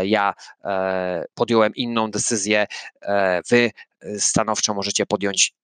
Ja 0.02 0.34
podjąłem 1.34 1.74
inną 1.74 2.10
decyzję, 2.10 2.66
wy 3.50 3.70
stanowczo 4.18 4.74
możecie 4.74 5.06
podjąć 5.06 5.54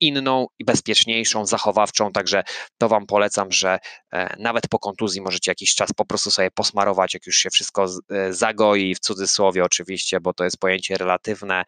inną 0.00 0.46
i 0.58 0.64
bezpieczniejszą, 0.64 1.46
zachowawczą, 1.46 2.12
także 2.12 2.42
to 2.78 2.88
Wam 2.88 3.06
polecam, 3.06 3.52
że 3.52 3.78
e, 4.12 4.36
nawet 4.38 4.68
po 4.68 4.78
kontuzji 4.78 5.20
możecie 5.20 5.50
jakiś 5.50 5.74
czas 5.74 5.92
po 5.92 6.04
prostu 6.04 6.30
sobie 6.30 6.50
posmarować, 6.50 7.14
jak 7.14 7.26
już 7.26 7.36
się 7.36 7.50
wszystko 7.50 7.86
e, 8.10 8.32
zagoi, 8.32 8.94
w 8.94 9.00
cudzysłowie 9.00 9.64
oczywiście, 9.64 10.20
bo 10.20 10.32
to 10.32 10.44
jest 10.44 10.58
pojęcie 10.58 10.98
relatywne. 10.98 11.64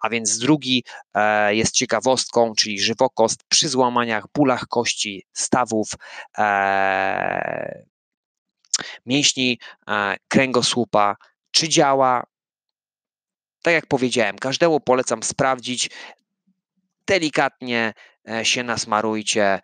A 0.00 0.08
więc 0.08 0.38
drugi 0.38 0.84
e, 1.14 1.54
jest 1.54 1.74
ciekawostką, 1.74 2.54
czyli 2.54 2.80
żywokost 2.80 3.40
przy 3.48 3.68
złamaniach, 3.68 4.24
bólach 4.34 4.66
kości, 4.68 5.26
stawów, 5.32 5.88
mięśni 9.06 9.58
kręgosłupa, 10.28 11.16
czy 11.50 11.68
działa, 11.68 12.24
tak 13.62 13.74
jak 13.74 13.86
powiedziałem, 13.86 14.38
każdemu 14.38 14.80
polecam 14.80 15.22
sprawdzić, 15.22 15.90
delikatnie 17.08 17.94
e, 18.30 18.44
się 18.44 18.62
nasmarujcie 18.62 19.60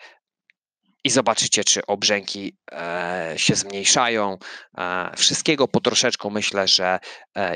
i 1.05 1.11
zobaczycie, 1.11 1.65
czy 1.65 1.87
obrzęki 1.87 2.57
e, 2.73 3.35
się 3.37 3.55
zmniejszają. 3.55 4.39
E, 4.79 5.11
wszystkiego 5.17 5.69
po 5.69 5.81
troszeczku 5.81 6.31
myślę, 6.31 6.69
że 6.69 6.99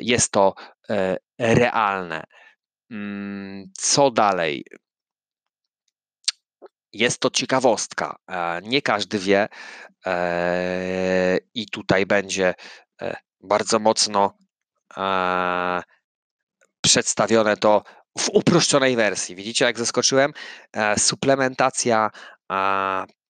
jest 0.00 0.32
to 0.32 0.54
realne. 1.38 2.24
Mm, 2.90 3.64
co 3.74 4.10
dalej? 4.10 4.64
Jest 6.92 7.20
to 7.20 7.30
ciekawostka. 7.30 8.16
Nie 8.62 8.82
każdy 8.82 9.18
wie, 9.18 9.48
i 11.54 11.66
tutaj 11.70 12.06
będzie 12.06 12.54
bardzo 13.40 13.78
mocno 13.78 14.38
przedstawione 16.80 17.56
to 17.56 17.82
w 18.18 18.28
uproszczonej 18.32 18.96
wersji. 18.96 19.36
Widzicie, 19.36 19.64
jak 19.64 19.78
zaskoczyłem? 19.78 20.32
E, 20.72 20.98
suplementacja 20.98 22.10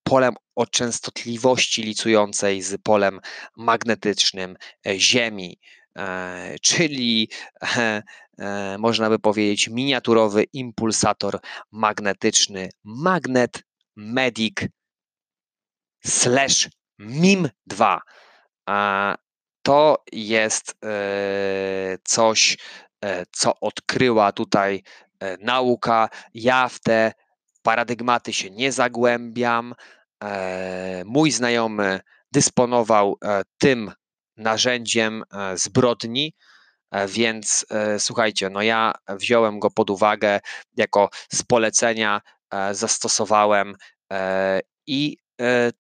polem 0.03 0.35
o 0.57 0.67
częstotliwości 0.67 1.83
licującej 1.83 2.63
z 2.63 2.83
polem 2.83 3.21
magnetycznym 3.57 4.57
e, 4.87 4.99
Ziemi, 4.99 5.59
e, 5.99 6.57
czyli 6.63 7.31
można 8.79 9.11
by 9.11 9.19
powiedzieć 9.19 9.69
miniaturowy 9.69 10.45
impulsator 10.53 11.41
magnetyczny 11.73 12.69
Magnet 12.85 13.63
Medic 13.97 14.57
slash 16.07 16.69
MIM2. 17.01 17.99
To 19.63 20.05
jest 20.13 20.77
coś, 22.05 22.57
co 23.33 23.61
odkryła 23.61 24.33
tutaj 24.33 24.83
e, 25.21 25.37
nauka. 25.37 26.09
Ja 26.35 26.69
w 26.69 26.81
te 26.81 27.13
paradygmaty 27.63 28.33
się 28.33 28.51
nie 28.51 28.73
zagłębiam. 28.73 29.75
E, 30.25 31.03
mój 31.07 31.31
znajomy 31.31 32.01
dysponował 32.33 33.19
tym 33.59 33.93
narzędziem 34.37 35.25
zbrodni, 35.55 36.35
więc 37.09 37.67
słuchajcie, 37.99 38.51
no 38.51 38.63
ja 38.63 38.93
wziąłem 39.09 39.59
go 39.59 39.71
pod 39.71 39.91
uwagę 39.91 40.41
jako 40.77 41.11
z 41.33 41.43
polecenia, 41.43 42.21
zastosowałem 42.73 43.75
i 44.87 45.17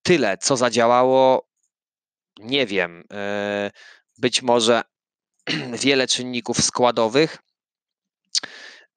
tyle, 0.02 0.38
co 0.38 0.56
zadziałało, 0.56 1.48
nie 2.40 2.66
wiem. 2.66 3.04
Być 4.18 4.42
może 4.42 4.82
wiele 5.84 6.06
czynników 6.06 6.64
składowych. 6.64 7.38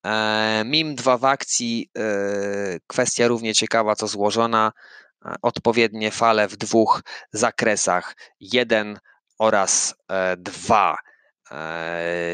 E, 0.06 0.64
MIM2 0.66 1.20
w 1.20 1.26
akcji, 1.26 1.90
e, 1.98 2.04
kwestia 2.88 3.28
równie 3.28 3.54
ciekawa 3.54 3.96
co 3.96 4.08
złożona, 4.08 4.72
e, 5.26 5.36
odpowiednie 5.42 6.12
fale 6.12 6.48
w 6.48 6.58
dwóch 6.58 7.02
zakresach, 7.32 8.16
jeden 8.40 9.00
oraz 9.40 9.96
dwa. 10.38 10.98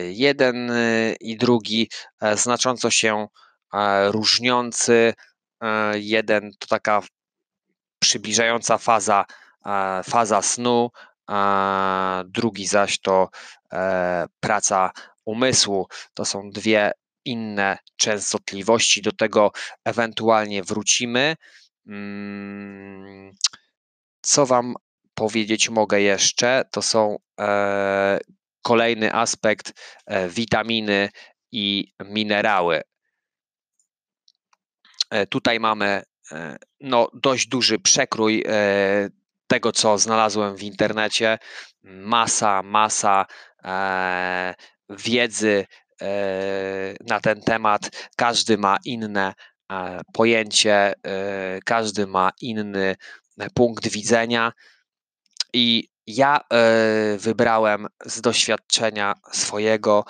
Jeden 0.09 0.71
i 1.19 1.38
drugi 1.38 1.89
znacząco 2.33 2.91
się 2.91 3.27
różniący. 4.07 5.13
Jeden 5.93 6.51
to 6.59 6.67
taka 6.67 7.01
przybliżająca 8.00 8.77
faza, 8.77 9.25
faza 10.03 10.41
snu, 10.41 10.89
a 11.27 12.24
drugi 12.27 12.67
zaś 12.67 13.00
to 13.00 13.29
e, 13.74 14.25
praca 14.39 14.91
umysłu. 15.25 15.88
To 16.13 16.25
są 16.25 16.50
dwie 16.50 16.91
inne 17.25 17.77
częstotliwości. 17.96 19.01
Do 19.01 19.12
tego 19.12 19.51
ewentualnie 19.86 20.63
wrócimy. 20.63 21.36
Mm, 21.88 23.36
co 24.22 24.46
Wam 24.46 24.74
powiedzieć 25.13 25.69
mogę 25.69 26.01
jeszcze? 26.01 26.63
To 26.72 26.81
są 26.81 27.17
e, 27.39 28.19
kolejny 28.62 29.13
aspekt 29.13 29.74
e, 30.05 30.29
witaminy 30.29 31.10
i 31.51 31.93
minerały. 32.05 32.81
Tutaj 35.29 35.60
mamy 35.60 36.03
no, 36.81 37.10
dość 37.13 37.48
duży 37.48 37.79
przekrój 37.79 38.43
tego, 39.48 39.72
co 39.72 39.98
znalazłem 39.98 40.56
w 40.56 40.63
internecie. 40.63 41.38
Masa, 41.84 42.62
masa 42.63 43.25
wiedzy 44.89 45.66
na 47.08 47.20
ten 47.20 47.42
temat. 47.42 48.10
Każdy 48.16 48.58
ma 48.58 48.77
inne 48.86 49.34
pojęcie, 50.13 50.94
każdy 51.66 52.08
ma 52.08 52.32
inny 52.42 52.96
punkt 53.54 53.88
widzenia. 53.88 54.54
I 55.54 55.89
ja 56.08 56.39
wybrałem 57.18 57.88
z 58.06 58.22
doświadczenia 58.22 59.13
swojego 59.32 60.06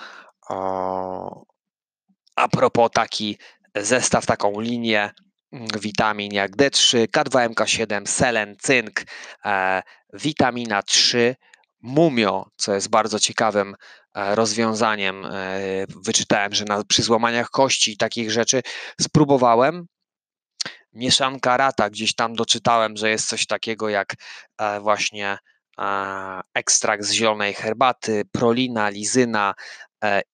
a 2.36 2.48
propos 2.52 2.90
taki 2.92 3.38
zestaw, 3.74 4.26
taką 4.26 4.60
linię 4.60 5.10
witamin 5.52 6.32
jak 6.32 6.56
D3, 6.56 7.06
K2MK7, 7.16 8.06
selen, 8.06 8.56
cynk, 8.62 9.04
e, 9.44 9.82
witamina 10.12 10.82
3, 10.82 11.36
mumio, 11.80 12.50
co 12.56 12.74
jest 12.74 12.90
bardzo 12.90 13.18
ciekawym 13.18 13.74
e, 14.14 14.34
rozwiązaniem. 14.34 15.24
E, 15.24 15.30
wyczytałem, 16.04 16.54
że 16.54 16.64
na, 16.64 16.84
przy 16.84 17.02
złamaniach 17.02 17.50
kości 17.50 17.92
i 17.92 17.96
takich 17.96 18.30
rzeczy 18.30 18.62
spróbowałem. 19.00 19.86
Mieszanka 20.92 21.56
rata, 21.56 21.90
gdzieś 21.90 22.14
tam 22.14 22.34
doczytałem, 22.34 22.96
że 22.96 23.10
jest 23.10 23.28
coś 23.28 23.46
takiego 23.46 23.88
jak 23.88 24.14
właśnie 24.80 25.38
ekstrakt 26.54 27.04
z 27.04 27.12
zielonej 27.12 27.54
herbaty, 27.54 28.22
prolina, 28.32 28.88
lizyna, 28.88 29.54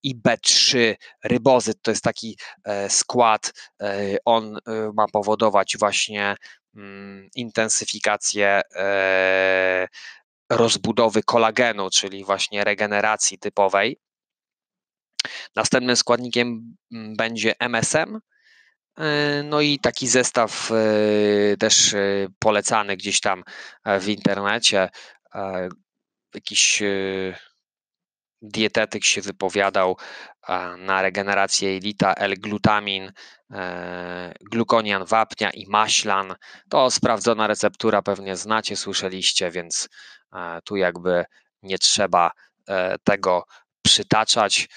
i 0.02 0.16
B3 0.16 0.94
rybozyt 1.24 1.82
to 1.82 1.90
jest 1.90 2.04
taki 2.04 2.38
e, 2.64 2.90
skład, 2.90 3.52
e, 3.82 4.16
on 4.24 4.58
ma 4.94 5.06
powodować 5.12 5.76
właśnie 5.78 6.36
mm, 6.76 7.28
intensyfikację 7.34 8.60
rozbudowy 10.50 11.22
kolagenu, 11.22 11.90
czyli 11.90 12.24
właśnie 12.24 12.64
regeneracji 12.64 13.38
typowej. 13.38 14.00
Następnym 15.56 15.96
składnikiem 15.96 16.76
mm, 16.92 17.16
będzie 17.16 17.54
MSM. 17.58 18.20
No 19.44 19.60
i 19.60 19.78
taki 19.78 20.08
zestaw 20.08 20.70
też 21.58 21.94
polecany 22.38 22.96
gdzieś 22.96 23.20
tam 23.20 23.44
w 24.00 24.08
internecie. 24.08 24.88
Jakiś 26.34 26.82
dietetyk 28.44 29.04
się 29.04 29.20
wypowiadał 29.20 29.96
na 30.78 31.02
regenerację 31.02 31.74
jelita, 31.74 32.14
L-glutamin, 32.14 33.12
e, 33.50 34.34
glukonian 34.40 35.04
wapnia 35.04 35.50
i 35.50 35.66
maślan. 35.66 36.34
To 36.68 36.90
sprawdzona 36.90 37.46
receptura, 37.46 38.02
pewnie 38.02 38.36
znacie, 38.36 38.76
słyszeliście, 38.76 39.50
więc 39.50 39.88
e, 40.32 40.60
tu 40.64 40.76
jakby 40.76 41.24
nie 41.62 41.78
trzeba 41.78 42.30
e, 42.68 42.98
tego 43.04 43.44
przytaczać. 43.82 44.68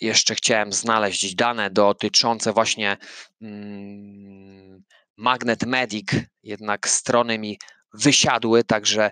Jeszcze 0.00 0.34
chciałem 0.34 0.72
znaleźć 0.72 1.34
dane 1.34 1.70
dotyczące 1.70 2.52
właśnie 2.52 2.96
mm, 3.42 4.82
Magnet 5.16 5.66
Medic, 5.66 6.06
jednak 6.42 6.88
strony 6.88 7.38
mi 7.38 7.58
wysiadły, 7.94 8.64
także 8.64 9.10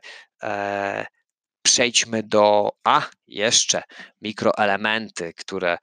przejdźmy 1.62 2.22
do, 2.22 2.72
a 2.84 3.02
jeszcze 3.26 3.82
mikroelementy, 4.20 5.34
które 5.34 5.78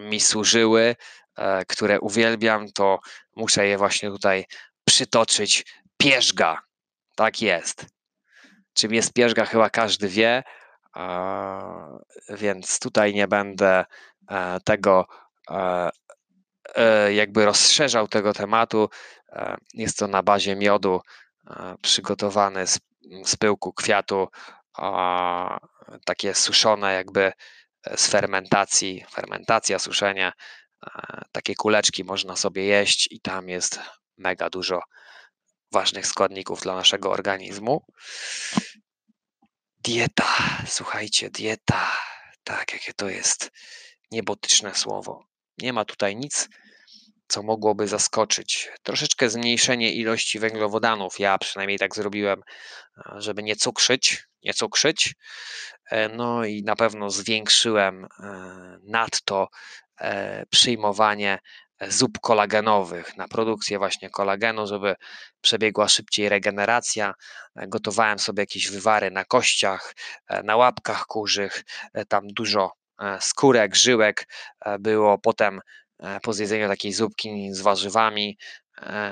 mi 0.00 0.20
służyły, 0.20 0.96
e, 1.36 1.64
które 1.64 2.00
uwielbiam, 2.00 2.72
to 2.72 2.98
muszę 3.36 3.66
je 3.66 3.78
właśnie 3.78 4.10
tutaj 4.10 4.44
przytoczyć. 4.84 5.64
Pierzga, 5.96 6.62
tak 7.16 7.42
jest. 7.42 7.86
Czym 8.72 8.94
jest 8.94 9.12
pierzga, 9.12 9.44
chyba 9.44 9.70
każdy 9.70 10.08
wie, 10.08 10.42
więc 12.28 12.78
tutaj 12.78 13.14
nie 13.14 13.28
będę 13.28 13.84
e, 14.30 14.60
tego 14.64 15.06
e, 15.50 15.90
jakby 17.12 17.44
rozszerzał 17.44 18.08
tego 18.08 18.32
tematu. 18.32 18.88
Jest 19.74 19.98
to 19.98 20.06
na 20.06 20.22
bazie 20.22 20.56
miodu 20.56 21.00
przygotowany 21.82 22.66
z, 22.66 22.78
z 23.24 23.36
pyłku 23.36 23.72
kwiatu 23.72 24.28
takie 26.04 26.34
suszone 26.34 26.94
jakby 26.94 27.32
e, 27.86 27.96
z 27.96 28.06
fermentacji, 28.06 29.04
fermentacja, 29.10 29.78
suszenie, 29.78 30.32
takie 31.32 31.54
kuleczki 31.54 32.04
można 32.04 32.36
sobie 32.36 32.64
jeść 32.64 33.08
i 33.10 33.20
tam 33.20 33.48
jest 33.48 33.80
mega 34.16 34.50
dużo 34.50 34.80
ważnych 35.72 36.06
składników 36.06 36.60
dla 36.60 36.74
naszego 36.74 37.10
organizmu. 37.10 37.84
Dieta, 39.78 40.28
słuchajcie, 40.66 41.30
dieta, 41.30 41.92
tak, 42.44 42.72
jakie 42.72 42.92
to 42.92 43.08
jest 43.08 43.50
niebotyczne 44.10 44.74
słowo. 44.74 45.24
Nie 45.58 45.72
ma 45.72 45.84
tutaj 45.84 46.16
nic, 46.16 46.48
co 47.28 47.42
mogłoby 47.42 47.88
zaskoczyć. 47.88 48.70
Troszeczkę 48.82 49.30
zmniejszenie 49.30 49.92
ilości 49.92 50.38
węglowodanów. 50.38 51.20
Ja 51.20 51.38
przynajmniej 51.38 51.78
tak 51.78 51.94
zrobiłem, 51.94 52.42
żeby 53.16 53.42
nie 53.42 53.56
cukrzyć, 53.56 54.24
nie 54.44 54.54
cukrzyć. 54.54 55.14
E, 55.90 56.08
no 56.08 56.44
i 56.44 56.62
na 56.62 56.76
pewno 56.76 57.10
zwiększyłem 57.10 58.04
e, 58.04 58.08
nadto 58.82 59.48
e, 60.00 60.46
przyjmowanie 60.46 61.38
zup 61.88 62.18
kolagenowych 62.20 63.16
na 63.16 63.28
produkcję 63.28 63.78
właśnie 63.78 64.10
kolagenu, 64.10 64.66
żeby 64.66 64.94
przebiegła 65.40 65.88
szybciej 65.88 66.28
regeneracja. 66.28 67.14
Gotowałem 67.56 68.18
sobie 68.18 68.42
jakieś 68.42 68.70
wywary 68.70 69.10
na 69.10 69.24
kościach, 69.24 69.94
na 70.44 70.56
łapkach 70.56 71.06
kurzych, 71.06 71.64
tam 72.08 72.26
dużo 72.28 72.72
skórek, 73.20 73.74
żyłek 73.74 74.28
było. 74.80 75.18
Potem 75.18 75.60
po 76.22 76.32
zjedzeniu 76.32 76.68
takiej 76.68 76.92
zupki 76.92 77.54
z 77.54 77.60
warzywami, 77.60 78.38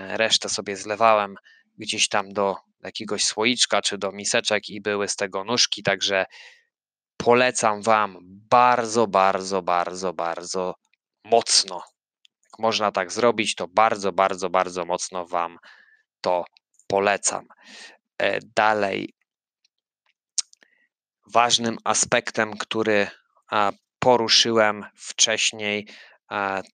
resztę 0.08 0.48
sobie 0.48 0.76
zlewałem 0.76 1.34
gdzieś 1.80 2.08
tam 2.08 2.32
do 2.32 2.56
jakiegoś 2.84 3.24
słoiczka 3.24 3.82
czy 3.82 3.98
do 3.98 4.12
miseczek 4.12 4.68
i 4.68 4.80
były 4.80 5.08
z 5.08 5.16
tego 5.16 5.44
nóżki, 5.44 5.82
także 5.82 6.26
polecam 7.16 7.82
Wam 7.82 8.18
bardzo, 8.50 9.06
bardzo, 9.06 9.62
bardzo, 9.62 10.12
bardzo 10.12 10.74
mocno. 11.24 11.82
Jak 12.44 12.58
można 12.58 12.92
tak 12.92 13.12
zrobić, 13.12 13.54
to 13.54 13.68
bardzo, 13.68 14.12
bardzo, 14.12 14.50
bardzo 14.50 14.84
mocno 14.84 15.26
Wam 15.26 15.58
to 16.20 16.44
polecam. 16.86 17.46
E, 18.18 18.38
dalej, 18.56 19.14
ważnym 21.32 21.78
aspektem, 21.84 22.56
który 22.56 23.06
poruszyłem 23.98 24.84
wcześniej, 24.96 25.88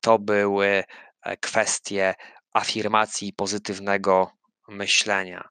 to 0.01 0.19
były 0.19 0.85
e, 1.23 1.37
kwestie 1.37 2.15
afirmacji 2.53 3.33
pozytywnego 3.33 4.31
myślenia 4.69 5.49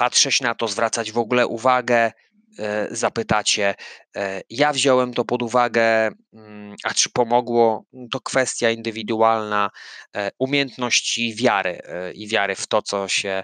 patrzeć 0.00 0.40
na 0.40 0.54
to, 0.54 0.68
zwracać 0.68 1.12
w 1.12 1.18
ogóle 1.18 1.46
uwagę, 1.46 2.12
e, 2.58 2.88
zapytacie. 2.90 3.74
E, 4.16 4.40
ja 4.50 4.72
wziąłem 4.72 5.14
to 5.14 5.24
pod 5.24 5.42
uwagę, 5.42 6.10
mm, 6.32 6.76
a 6.84 6.94
czy 6.94 7.10
pomogło? 7.10 7.84
To 8.10 8.20
kwestia 8.20 8.70
indywidualna 8.70 9.70
e, 10.16 10.30
umiejętności 10.38 11.34
wiary 11.34 11.82
i 12.14 12.28
wiary 12.28 12.54
w 12.54 12.66
to, 12.66 12.82
co 12.82 13.08
się 13.08 13.42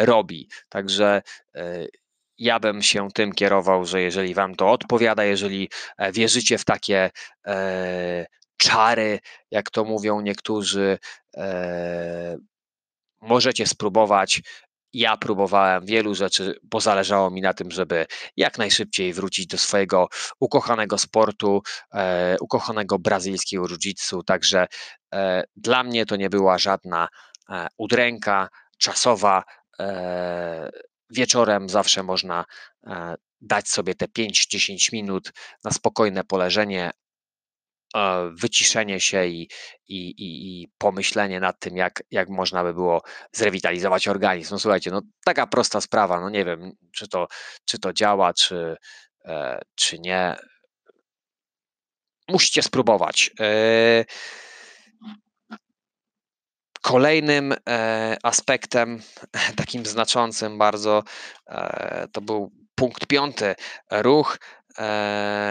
robi. 0.00 0.48
Także 0.68 1.22
ja 2.38 2.60
bym 2.60 2.82
się 2.82 3.08
tym 3.14 3.32
kierował, 3.32 3.84
że 3.84 4.02
jeżeli 4.02 4.34
Wam 4.34 4.54
to 4.54 4.70
odpowiada, 4.70 5.24
jeżeli 5.24 5.68
wierzycie 6.12 6.58
w 6.58 6.64
takie 6.64 7.10
czary, 8.56 9.20
jak 9.50 9.70
to 9.70 9.84
mówią 9.84 10.20
niektórzy, 10.20 10.98
możecie 13.28 13.66
spróbować 13.66 14.42
ja 14.94 15.16
próbowałem 15.16 15.86
wielu 15.86 16.14
rzeczy, 16.14 16.58
bo 16.62 16.80
zależało 16.80 17.30
mi 17.30 17.40
na 17.40 17.54
tym, 17.54 17.70
żeby 17.70 18.06
jak 18.36 18.58
najszybciej 18.58 19.12
wrócić 19.12 19.46
do 19.46 19.58
swojego 19.58 20.08
ukochanego 20.40 20.98
sportu, 20.98 21.62
e, 21.94 22.36
ukochanego 22.40 22.98
brazylijskiego 22.98 23.66
jiu-jitsu. 23.66 24.24
Także 24.26 24.66
e, 25.14 25.44
dla 25.56 25.82
mnie 25.82 26.06
to 26.06 26.16
nie 26.16 26.30
była 26.30 26.58
żadna 26.58 27.08
e, 27.50 27.66
udręka 27.78 28.48
czasowa. 28.78 29.42
E, 29.80 30.70
wieczorem 31.10 31.68
zawsze 31.68 32.02
można 32.02 32.44
e, 32.86 33.14
dać 33.40 33.68
sobie 33.68 33.94
te 33.94 34.06
5-10 34.06 34.92
minut 34.92 35.32
na 35.64 35.70
spokojne 35.70 36.24
poleżenie, 36.24 36.90
wyciszenie 38.32 39.00
się 39.00 39.26
i, 39.26 39.48
i, 39.88 40.10
i, 40.10 40.62
i, 40.62 40.68
pomyślenie 40.78 41.40
nad 41.40 41.60
tym, 41.60 41.76
jak, 41.76 42.02
jak 42.10 42.28
można 42.28 42.64
by 42.64 42.74
było 42.74 43.02
zrewitalizować 43.32 44.08
organizm. 44.08 44.54
No 44.54 44.58
słuchajcie, 44.58 44.90
no 44.90 45.02
taka 45.24 45.46
prosta 45.46 45.80
sprawa, 45.80 46.20
no 46.20 46.30
nie 46.30 46.44
wiem, 46.44 46.72
czy 46.92 47.08
to, 47.08 47.26
czy 47.64 47.78
to 47.78 47.92
działa, 47.92 48.32
czy, 48.32 48.76
e, 49.24 49.60
czy 49.74 49.98
nie. 49.98 50.36
Musicie 52.28 52.62
spróbować. 52.62 53.30
Kolejnym 56.82 57.54
e, 57.68 58.16
aspektem, 58.22 59.02
takim 59.56 59.86
znaczącym 59.86 60.58
bardzo, 60.58 61.02
e, 61.46 62.08
to 62.12 62.20
był 62.20 62.52
punkt 62.74 63.06
piąty, 63.06 63.54
ruch, 63.90 64.38
e, 64.38 64.63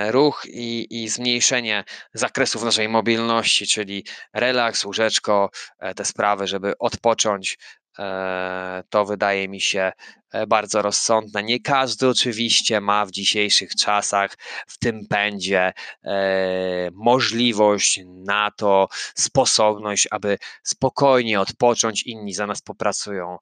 ruch 0.08 0.44
i, 0.46 0.88
i 0.90 1.10
zmniejszenie 1.10 1.84
zakresów 2.14 2.64
naszej 2.64 2.90
mobilności, 2.90 3.68
czyli 3.68 4.06
relaks, 4.34 4.86
łóżeczko, 4.86 5.50
te 5.96 6.06
sprawy, 6.06 6.48
żeby 6.48 6.74
odpocząć, 6.80 7.58
E, 8.00 8.84
to 8.90 9.06
wydaje 9.06 9.48
mi 9.48 9.62
się 9.62 9.92
e, 10.32 10.48
bardzo 10.48 10.82
rozsądne. 10.82 11.44
Nie 11.44 11.60
każdy 11.60 12.08
oczywiście 12.08 12.82
ma 12.82 13.06
w 13.06 13.12
dzisiejszych 13.12 13.76
czasach, 13.76 14.38
w 14.68 14.78
tym 14.78 15.08
pędzie, 15.10 15.74
e, 16.04 16.90
możliwość 16.94 18.00
na 18.06 18.52
to, 18.58 18.88
sposobność, 19.16 20.08
aby 20.12 20.38
spokojnie 20.64 21.42
odpocząć, 21.42 22.04
inni 22.04 22.34
za 22.34 22.48
nas 22.48 22.62
popracują. 22.62 23.38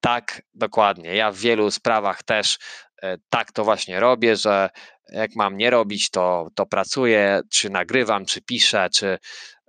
Tak, 0.00 0.42
dokładnie. 0.54 1.14
Ja 1.14 1.30
w 1.30 1.36
wielu 1.36 1.70
sprawach 1.70 2.22
też 2.22 2.58
tak 3.28 3.52
to 3.52 3.64
właśnie 3.64 4.00
robię, 4.00 4.36
że 4.36 4.70
jak 5.08 5.36
mam 5.36 5.56
nie 5.56 5.70
robić, 5.70 6.10
to, 6.10 6.48
to 6.54 6.66
pracuję, 6.66 7.40
czy 7.50 7.70
nagrywam, 7.70 8.26
czy 8.26 8.42
piszę, 8.42 8.88
czy, 8.94 9.18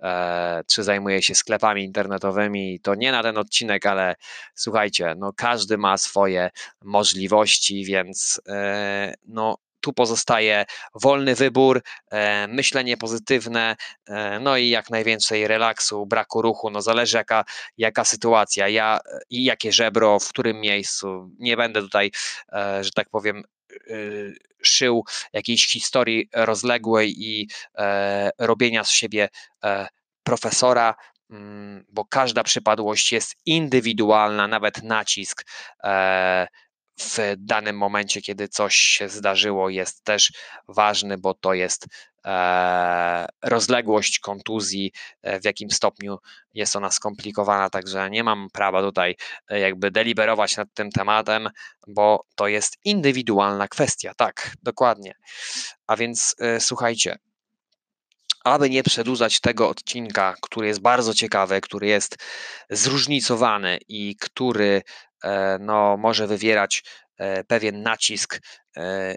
E, 0.02 0.62
czy 0.66 0.82
zajmuje 0.82 1.22
się 1.22 1.34
sklepami 1.34 1.84
internetowymi, 1.84 2.80
to 2.80 2.94
nie 2.94 3.12
na 3.12 3.22
ten 3.22 3.38
odcinek, 3.38 3.86
ale 3.86 4.14
słuchajcie, 4.54 5.14
no 5.18 5.32
każdy 5.36 5.78
ma 5.78 5.96
swoje 5.96 6.50
możliwości, 6.84 7.84
więc 7.84 8.40
e, 8.48 9.14
no 9.26 9.56
tu 9.86 9.92
pozostaje 9.92 10.64
wolny 10.94 11.34
wybór, 11.34 11.82
e, 12.10 12.48
myślenie 12.48 12.96
pozytywne, 12.96 13.76
no 14.40 14.56
i 14.56 14.68
jak 14.68 14.90
najwięcej 14.90 15.48
relaksu, 15.48 16.06
braku 16.06 16.42
ruchu, 16.42 16.70
no 16.70 16.82
zależy 16.82 17.16
jaka, 17.16 17.44
jaka 17.78 18.04
sytuacja, 18.04 18.68
ja 18.68 18.98
i 19.30 19.44
jakie 19.44 19.72
żebro, 19.72 20.18
w 20.18 20.28
którym 20.28 20.60
miejscu. 20.60 21.30
Nie 21.38 21.56
będę 21.56 21.80
tutaj, 21.80 22.10
że 22.80 22.90
tak 22.94 23.08
powiem, 23.10 23.42
szył 24.62 25.04
jakiejś 25.32 25.68
historii 25.68 26.28
rozległej 26.34 27.14
i 27.18 27.48
e, 27.78 28.30
robienia 28.38 28.84
z 28.84 28.90
siebie 28.90 29.28
e, 29.64 29.88
profesora, 30.22 30.94
mm, 31.30 31.84
bo 31.88 32.04
każda 32.04 32.42
przypadłość 32.42 33.12
jest 33.12 33.34
indywidualna, 33.46 34.48
nawet 34.48 34.82
nacisk 34.82 35.44
e, 35.84 36.48
w 37.00 37.18
danym 37.38 37.76
momencie, 37.76 38.22
kiedy 38.22 38.48
coś 38.48 38.76
się 38.76 39.08
zdarzyło, 39.08 39.70
jest 39.70 40.04
też 40.04 40.32
ważny, 40.68 41.18
bo 41.18 41.34
to 41.34 41.54
jest 41.54 41.86
e, 42.24 43.26
rozległość 43.42 44.18
kontuzji, 44.18 44.92
e, 45.22 45.40
w 45.40 45.44
jakim 45.44 45.70
stopniu 45.70 46.18
jest 46.54 46.76
ona 46.76 46.90
skomplikowana, 46.90 47.70
także 47.70 48.10
nie 48.10 48.24
mam 48.24 48.48
prawa 48.52 48.82
tutaj 48.82 49.16
e, 49.48 49.60
jakby 49.60 49.90
deliberować 49.90 50.56
nad 50.56 50.68
tym 50.74 50.90
tematem, 50.90 51.48
bo 51.88 52.24
to 52.34 52.48
jest 52.48 52.78
indywidualna 52.84 53.68
kwestia, 53.68 54.12
tak, 54.16 54.52
dokładnie. 54.62 55.14
A 55.86 55.96
więc 55.96 56.36
słuchajcie, 56.58 57.18
aby 58.44 58.70
nie 58.70 58.82
przedłużać 58.82 59.40
tego 59.40 59.68
odcinka, 59.68 60.34
który 60.42 60.66
jest 60.66 60.80
bardzo 60.80 61.14
ciekawy, 61.14 61.60
który 61.60 61.86
jest 61.86 62.16
zróżnicowany 62.70 63.78
i 63.88 64.16
który 64.20 64.82
no, 65.60 65.96
może 65.96 66.26
wywierać 66.26 66.82
e, 67.18 67.44
pewien 67.44 67.82
nacisk 67.82 68.40
e, 68.76 69.14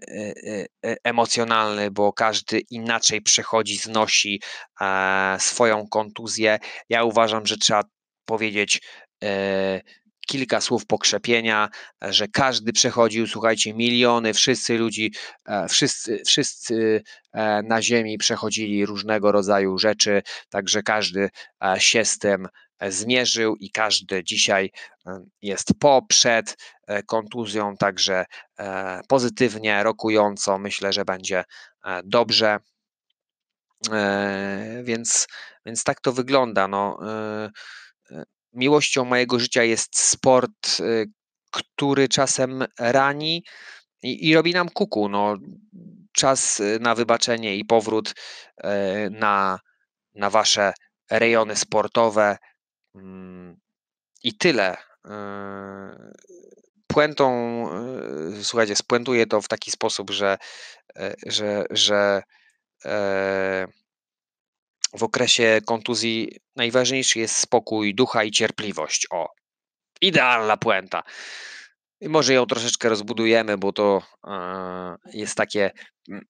emocjonalny, 1.04 1.92
bo 1.92 2.14
każdy 2.14 2.60
inaczej 2.60 3.22
przechodzi, 3.22 3.78
znosi 3.78 4.42
swoją 5.38 5.88
kontuzję. 5.88 6.60
Ja 6.90 7.04
uważam, 7.04 7.46
że 7.46 7.58
trzeba 7.58 7.84
powiedzieć 8.26 8.82
kilka 10.28 10.62
słów 10.62 10.86
pokrzepienia, 10.86 11.70
że 12.02 12.28
każdy 12.28 12.74
przechodził, 12.74 13.28
słuchajcie, 13.28 13.74
miliony, 13.74 14.34
wszyscy 14.34 14.78
ludzi, 14.78 15.14
wszyscy, 15.70 16.22
wszyscy 16.26 17.02
na 17.64 17.82
ziemi 17.82 18.18
przechodzili 18.18 18.86
różnego 18.86 19.32
rodzaju 19.32 19.78
rzeczy, 19.78 20.22
także 20.50 20.84
każdy 20.84 21.30
się 21.78 22.06
z 22.06 22.20
tym 22.20 22.48
zmierzył 22.82 23.56
i 23.56 23.72
każdy 23.72 24.24
dzisiaj 24.24 24.72
jest 25.42 25.74
po, 25.80 26.02
przed 26.10 26.58
e, 26.88 27.04
kontuzją, 27.04 27.78
także 27.78 28.26
e, 28.60 29.02
pozytywnie, 29.08 29.84
rokująco. 29.84 30.60
Myślę, 30.60 30.94
że 30.94 31.06
będzie 31.06 31.44
e, 31.86 32.02
dobrze. 32.04 32.58
Więc, 34.84 35.28
więc 35.66 35.84
tak 35.84 36.02
to 36.02 36.14
wygląda. 36.14 36.68
No, 36.68 37.00
miłością 38.54 39.06
mojego 39.06 39.40
życia 39.40 39.64
jest 39.64 40.00
sport, 40.00 40.82
który 41.52 42.08
czasem 42.08 42.66
rani 42.80 43.44
i, 44.04 44.30
i 44.30 44.36
robi 44.36 44.54
nam 44.54 44.70
kuku. 44.70 45.10
No, 45.10 45.38
czas 46.12 46.62
na 46.80 46.96
wybaczenie 46.96 47.56
i 47.56 47.66
powrót 47.66 48.14
na, 49.12 49.60
na 50.16 50.30
wasze 50.30 50.74
rejony 51.12 51.56
sportowe 51.56 52.38
I 54.24 54.38
tyle. 54.38 54.78
Yy, 55.06 55.12
puentą, 56.94 57.30
yy, 58.36 58.44
słuchajcie, 58.44 58.76
spuentuję 58.76 59.26
to 59.26 59.42
w 59.42 59.48
taki 59.48 59.72
sposób, 59.72 60.12
że, 60.12 60.38
e, 60.96 61.16
że, 61.26 61.66
że 61.70 62.24
e, 62.86 63.68
w 64.94 65.04
okresie 65.04 65.62
kontuzji 65.66 66.32
najważniejszy 66.56 67.20
jest 67.20 67.36
spokój 67.36 67.96
ducha 67.96 68.24
i 68.24 68.32
cierpliwość. 68.32 69.08
O, 69.12 69.30
idealna 70.02 70.58
puenta. 70.58 71.04
I 72.02 72.10
może 72.10 72.34
ją 72.34 72.46
troszeczkę 72.46 72.90
rozbudujemy, 72.90 73.58
bo 73.58 73.74
to 73.74 74.02
e, 74.28 74.96
jest 75.14 75.36
takie 75.36 75.72
mm, 76.10 76.26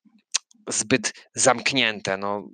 zbyt 0.67 1.13
zamknięte. 1.33 2.17
No, 2.17 2.47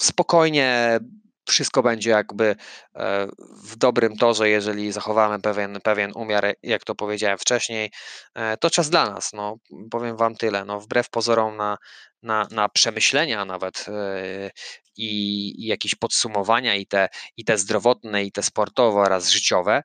spokojnie 0.00 0.98
wszystko 1.46 1.82
będzie 1.82 2.10
jakby 2.10 2.56
e, 2.96 3.26
w 3.64 3.76
dobrym 3.76 4.16
torze, 4.16 4.48
jeżeli 4.48 4.92
zachowamy 4.92 5.40
pewien, 5.40 5.80
pewien 5.82 6.12
umiar, 6.14 6.54
jak 6.62 6.84
to 6.84 6.94
powiedziałem 6.94 7.38
wcześniej, 7.38 7.90
e, 8.34 8.56
to 8.56 8.70
czas 8.70 8.90
dla 8.90 9.10
nas. 9.10 9.32
No, 9.32 9.56
powiem 9.90 10.16
Wam 10.16 10.34
tyle. 10.36 10.64
No, 10.64 10.80
wbrew 10.80 11.10
pozorom 11.10 11.56
na, 11.56 11.76
na, 12.22 12.48
na 12.50 12.68
przemyślenia 12.68 13.44
nawet 13.44 13.86
e, 13.88 14.50
i, 14.96 15.52
i 15.62 15.66
jakieś 15.66 15.94
podsumowania, 15.94 16.74
i 16.74 16.86
te, 16.86 17.08
i 17.36 17.44
te 17.44 17.58
zdrowotne, 17.58 18.24
i 18.24 18.32
te 18.32 18.42
sportowe 18.42 19.00
oraz 19.00 19.30
życiowe. 19.30 19.82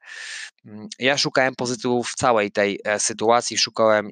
Mm, 0.65 0.87
ja 0.99 1.17
szukałem 1.17 1.55
pozytywów 1.55 2.09
w 2.09 2.15
całej 2.15 2.51
tej 2.51 2.79
sytuacji, 2.97 3.57
szukałem 3.57 4.09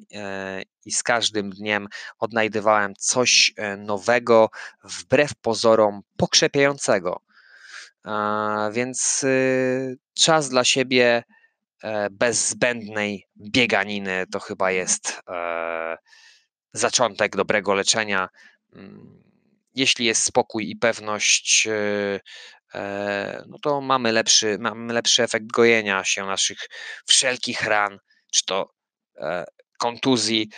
i 0.84 0.92
z 0.92 1.02
każdym 1.02 1.50
dniem 1.50 1.88
odnajdywałem 2.18 2.94
coś 2.98 3.52
nowego, 3.78 4.48
wbrew 4.84 5.30
pozorom 5.42 6.00
pokrzepiającego. 6.16 7.27
Więc 8.72 9.24
y, 9.24 9.98
czas 10.14 10.48
dla 10.48 10.64
siebie 10.64 11.22
e, 11.82 12.10
bez 12.10 12.48
zbędnej 12.48 13.26
bieganiny 13.36 14.24
to 14.32 14.40
chyba 14.40 14.70
jest 14.70 15.22
e, 15.28 15.96
zaczątek 16.72 17.36
dobrego 17.36 17.74
leczenia. 17.74 18.28
Mm, 18.72 19.22
jeśli 19.74 20.06
jest 20.06 20.24
spokój 20.24 20.70
i 20.70 20.76
pewność, 20.76 21.66
y, 21.66 22.20
e, 22.74 23.44
no 23.48 23.58
to 23.62 23.80
mamy 23.80 24.12
lepszy, 24.12 24.56
mamy 24.60 24.92
lepszy 24.92 25.22
efekt 25.22 25.46
gojenia 25.46 26.04
się 26.04 26.26
naszych 26.26 26.58
wszelkich 27.06 27.62
ran, 27.62 27.98
czy 28.32 28.44
to 28.44 28.78
kontuzji. 29.78 30.48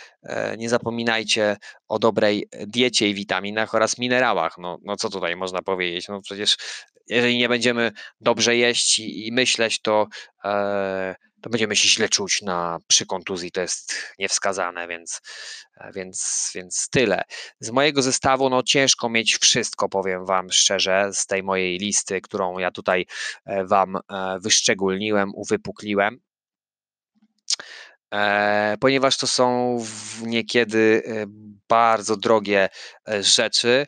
Nie 0.57 0.69
zapominajcie 0.69 1.57
o 1.87 1.99
dobrej 1.99 2.47
diecie 2.67 3.09
i 3.09 3.13
witaminach 3.13 3.75
oraz 3.75 3.97
minerałach. 3.97 4.57
No, 4.57 4.77
no 4.83 4.95
co 4.95 5.09
tutaj 5.09 5.35
można 5.35 5.61
powiedzieć? 5.61 6.07
No 6.07 6.21
przecież 6.21 6.57
jeżeli 7.07 7.37
nie 7.37 7.49
będziemy 7.49 7.91
dobrze 8.21 8.55
jeść 8.55 8.99
i, 8.99 9.27
i 9.27 9.31
myśleć, 9.31 9.81
to, 9.81 10.07
e, 10.45 11.15
to 11.41 11.49
będziemy 11.49 11.75
się 11.75 11.87
źle 11.87 12.09
czuć 12.09 12.41
na, 12.41 12.79
przy 12.87 13.05
kontuzji. 13.05 13.51
To 13.51 13.61
jest 13.61 14.13
niewskazane, 14.19 14.87
więc, 14.87 15.21
e, 15.77 15.91
więc, 15.91 16.51
więc 16.55 16.89
tyle. 16.89 17.23
Z 17.59 17.71
mojego 17.71 18.01
zestawu 18.01 18.49
no, 18.49 18.63
ciężko 18.63 19.09
mieć 19.09 19.37
wszystko, 19.37 19.89
powiem 19.89 20.25
Wam 20.25 20.51
szczerze, 20.51 21.09
z 21.13 21.25
tej 21.25 21.43
mojej 21.43 21.77
listy, 21.77 22.21
którą 22.21 22.57
ja 22.57 22.71
tutaj 22.71 23.05
e, 23.45 23.65
Wam 23.65 23.95
e, 23.95 24.01
wyszczególniłem, 24.39 25.31
uwypukliłem. 25.35 26.19
ponieważ 28.79 29.17
to 29.17 29.27
są 29.27 29.77
niekiedy 30.21 31.03
bardzo 31.69 32.17
drogie 32.17 32.69
rzeczy. 33.21 33.87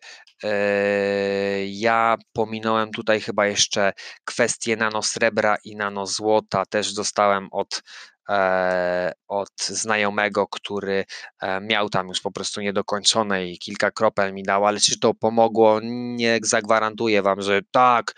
Ja 1.65 2.15
pominąłem 2.33 2.91
tutaj 2.91 3.21
chyba 3.21 3.47
jeszcze 3.47 3.93
kwestię 4.25 4.75
nanosrebra 4.75 5.55
i 5.63 5.75
nanozłota. 5.75 6.65
Też 6.65 6.93
dostałem 6.93 7.47
od 7.51 7.81
E, 8.29 9.13
od 9.27 9.61
znajomego, 9.61 10.47
który 10.47 11.05
e, 11.41 11.61
miał 11.61 11.89
tam 11.89 12.07
już 12.07 12.21
po 12.21 12.31
prostu 12.31 12.61
niedokończone 12.61 13.47
i 13.47 13.59
kilka 13.59 13.91
kropel 13.91 14.33
mi 14.33 14.43
dał, 14.43 14.65
ale 14.65 14.79
czy 14.79 14.99
to 14.99 15.13
pomogło? 15.13 15.79
Nie 15.83 16.39
zagwarantuję 16.43 17.21
wam, 17.21 17.41
że 17.41 17.61
tak, 17.71 18.13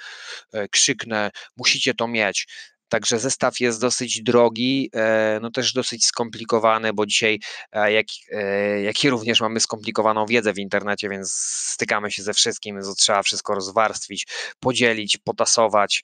krzyknę, 0.71 1.31
musicie 1.57 1.93
to 1.93 2.07
mieć. 2.07 2.47
Także 2.89 3.19
zestaw 3.19 3.59
jest 3.59 3.81
dosyć 3.81 4.21
drogi, 4.23 4.89
e, 4.95 5.39
no 5.41 5.51
też 5.51 5.73
dosyć 5.73 6.05
skomplikowany, 6.05 6.93
bo 6.93 7.05
dzisiaj, 7.05 7.39
e, 7.71 7.91
jak, 7.91 8.05
e, 8.31 8.81
jak 8.81 9.03
i 9.03 9.09
również 9.09 9.41
mamy 9.41 9.59
skomplikowaną 9.59 10.25
wiedzę 10.25 10.53
w 10.53 10.59
internecie, 10.59 11.09
więc 11.09 11.33
stykamy 11.73 12.11
się 12.11 12.23
ze 12.23 12.33
wszystkim, 12.33 12.75
więc 12.75 12.95
trzeba 12.95 13.23
wszystko 13.23 13.55
rozwarstwić, 13.55 14.27
podzielić, 14.59 15.17
potasować. 15.17 16.03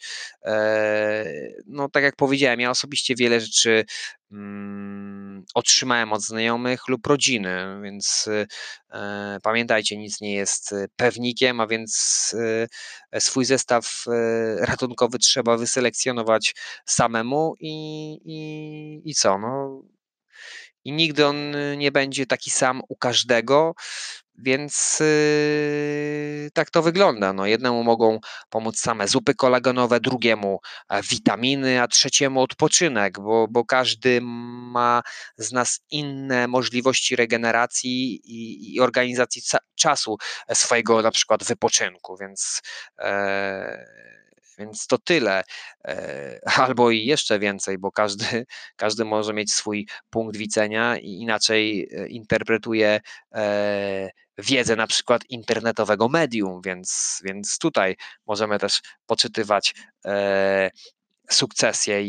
No 1.68 1.90
tak 1.90 2.04
jak 2.04 2.16
powiedziałem, 2.16 2.60
ja 2.60 2.70
osobiście 2.70 3.16
wiele 3.16 3.40
rzeczy 3.40 3.86
otrzymałem 5.54 6.14
od 6.14 6.22
znajomych 6.22 6.88
lub 6.88 7.08
rodziny, 7.08 7.82
więc 7.84 8.30
e, 8.92 9.38
pamiętajcie, 9.44 9.98
nic 9.98 10.22
nie 10.22 10.34
jest 10.34 10.76
pewnikiem, 10.96 11.60
a 11.60 11.68
więc 11.68 12.36
e, 13.12 13.22
swój 13.22 13.46
zestaw 13.46 14.04
e, 14.08 14.66
ratunkowy 14.66 15.20
trzeba 15.20 15.58
wyselekcjonować 15.58 16.56
samemu 16.86 17.56
i, 17.60 17.74
i, 18.26 19.02
i 19.10 19.16
co? 19.16 19.38
No, 19.38 19.82
I 20.84 20.92
nigdy 20.92 21.26
on 21.26 21.36
nie 21.78 21.92
będzie 21.92 22.26
taki 22.26 22.50
sam 22.50 22.82
u 22.90 22.96
każdego. 22.96 23.74
Więc 24.36 24.98
yy, 25.00 26.50
tak 26.54 26.70
to 26.70 26.82
wygląda. 26.82 27.34
No, 27.34 27.46
jednemu 27.46 27.84
mogą 27.84 28.20
pomóc 28.50 28.80
same 28.80 29.08
zupy 29.08 29.36
kolagenowe, 29.36 30.00
drugiemu 30.00 30.60
e, 30.90 31.02
witaminy, 31.02 31.82
a 31.82 31.88
trzeciemu 31.88 32.42
odpoczynek, 32.42 33.20
bo, 33.20 33.48
bo 33.48 33.66
każdy 33.66 34.20
ma 34.22 35.02
z 35.38 35.52
nas 35.52 35.80
inne 35.92 36.48
możliwości 36.48 37.16
regeneracji 37.16 38.22
i, 38.24 38.76
i 38.76 38.80
organizacji 38.80 39.42
czasu 39.76 40.18
swojego 40.54 41.02
na 41.02 41.12
przykład 41.12 41.44
wypoczynku, 41.44 42.18
więc. 42.18 42.62
E, 43.00 44.21
więc 44.58 44.88
to 44.88 44.98
tyle, 44.98 45.44
e, 45.86 46.40
albo 46.66 46.92
i 46.92 47.06
jeszcze 47.06 47.40
więcej, 47.40 47.78
bo 47.78 47.92
każdy, 47.92 48.46
każdy 48.76 49.06
może 49.06 49.34
mieć 49.34 49.54
swój 49.54 49.88
punkt 50.10 50.38
widzenia 50.38 50.98
i 50.98 51.10
inaczej 51.10 51.90
e, 51.92 52.08
interpretuje 52.08 53.02
e, 53.34 54.10
wiedzę 54.38 54.76
na 54.76 54.88
przykład 54.88 55.22
internetowego 55.30 56.10
medium, 56.10 56.62
więc, 56.66 57.20
więc 57.24 57.58
tutaj 57.58 57.96
możemy 58.28 58.60
też 58.60 58.82
poczytywać 59.06 59.74
sukcesję 61.30 62.04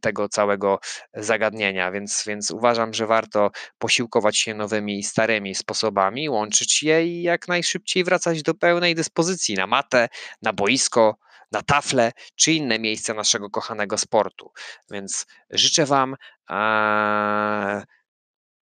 tego 0.00 0.28
całego 0.28 0.80
zagadnienia, 1.14 1.90
więc, 1.90 2.24
więc 2.26 2.50
uważam, 2.50 2.94
że 2.94 3.06
warto 3.06 3.50
posiłkować 3.78 4.38
się 4.38 4.54
nowymi, 4.54 5.02
starymi 5.02 5.54
sposobami, 5.54 6.28
łączyć 6.28 6.82
je 6.82 7.06
i 7.06 7.22
jak 7.22 7.48
najszybciej 7.48 8.04
wracać 8.04 8.42
do 8.42 8.54
pełnej 8.54 8.94
dyspozycji 8.94 9.54
na 9.54 9.66
matę, 9.66 10.08
na 10.42 10.52
boisko, 10.52 11.16
na 11.52 11.62
tafle 11.62 12.12
czy 12.36 12.52
inne 12.52 12.78
miejsca 12.78 13.14
naszego 13.14 13.50
kochanego 13.50 13.98
sportu. 13.98 14.52
Więc 14.90 15.26
życzę 15.50 15.86
Wam 15.86 16.16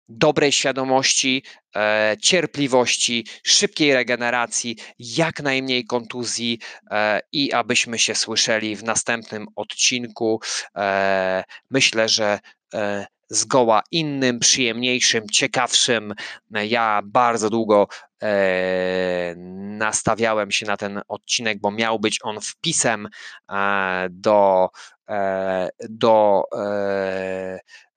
dobrej 0.08 0.52
świadomości, 0.52 1.42
e, 1.76 2.16
cierpliwości, 2.22 3.26
szybkiej 3.44 3.94
regeneracji, 3.94 4.76
jak 4.98 5.42
najmniej 5.42 5.84
kontuzji 5.84 6.58
e, 6.90 7.20
i 7.32 7.52
abyśmy 7.52 7.98
się 7.98 8.14
słyszeli 8.14 8.76
w 8.76 8.84
następnym 8.84 9.46
odcinku. 9.56 10.40
E, 10.76 11.44
myślę, 11.70 12.08
że 12.08 12.38
e, 12.74 13.06
zgoła 13.30 13.82
innym, 13.90 14.38
przyjemniejszym, 14.38 15.28
ciekawszym. 15.32 16.14
Ja 16.50 17.00
bardzo 17.04 17.50
długo 17.50 17.88
e, 18.22 19.34
nastawiałem 19.78 20.50
się 20.50 20.66
na 20.66 20.76
ten 20.76 21.00
odcinek, 21.08 21.60
bo 21.60 21.70
miał 21.70 22.00
być 22.00 22.18
on 22.22 22.40
wpisem 22.40 23.08
e, 23.50 24.06
do, 24.10 24.68
e, 25.08 25.68
do 25.88 26.42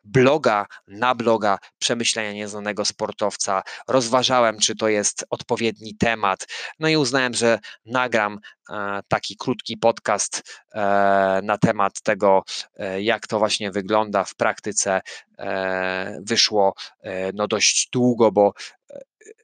bloga, 0.04 0.66
na 0.88 1.16
bloga 1.16 1.58
Przemyślenia 1.80 2.34
Nieznanego 2.34 2.86
Sportowca. 2.86 3.64
Rozważałem, 3.88 4.60
czy 4.60 4.76
to 4.76 4.88
jest 4.88 5.26
odpowiedni 5.30 5.96
temat. 5.96 6.48
No 6.80 6.90
i 6.90 6.98
uznałem, 6.98 7.34
że 7.34 7.60
nagram 7.86 8.40
e, 8.70 9.00
taki 9.08 9.36
krótki 9.38 9.78
podcast 9.78 10.62
e, 10.74 10.80
na 11.44 11.58
temat 11.58 12.02
tego, 12.02 12.44
e, 12.76 13.02
jak 13.02 13.28
to 13.28 13.40
właśnie 13.40 13.72
wygląda 13.72 14.24
w 14.24 14.36
praktyce. 14.36 15.02
Wyszło 16.22 16.74
no 17.34 17.48
dość 17.48 17.90
długo, 17.92 18.32
bo 18.32 18.54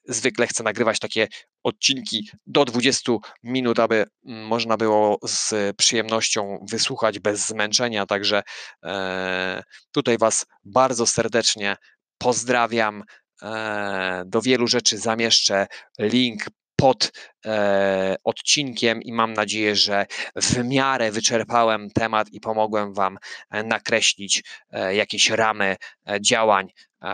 zwykle 0.08 0.48
chcę 0.48 0.64
nagrywać 0.64 1.00
takie 1.00 1.28
odcinki 1.64 2.30
do 2.48 2.66
20 2.66 3.12
minut, 3.44 3.80
aby 3.80 4.06
można 4.24 4.78
było 4.78 5.20
z 5.24 5.54
przyjemnością 5.78 6.66
wysłuchać 6.70 7.20
bez 7.20 7.48
zmęczenia. 7.48 8.06
Także 8.06 8.44
e, 8.86 9.64
tutaj 9.92 10.18
Was 10.18 10.46
bardzo 10.66 11.08
serdecznie 11.08 11.76
pozdrawiam. 12.18 13.04
E, 13.42 14.24
do 14.26 14.42
wielu 14.42 14.68
rzeczy 14.68 14.98
zamieszczę 14.98 15.68
link 16.00 16.46
pod 16.76 17.12
e, 17.46 18.16
odcinkiem 18.24 19.02
i 19.02 19.14
mam 19.14 19.34
nadzieję, 19.34 19.76
że 19.76 20.06
w 20.36 20.64
miarę 20.64 21.12
wyczerpałem 21.12 21.90
temat 21.90 22.28
i 22.32 22.40
pomogłem 22.40 22.94
Wam 22.94 23.18
nakreślić 23.52 24.44
jakieś 24.92 25.30
ramy 25.30 25.76
działań 26.22 26.68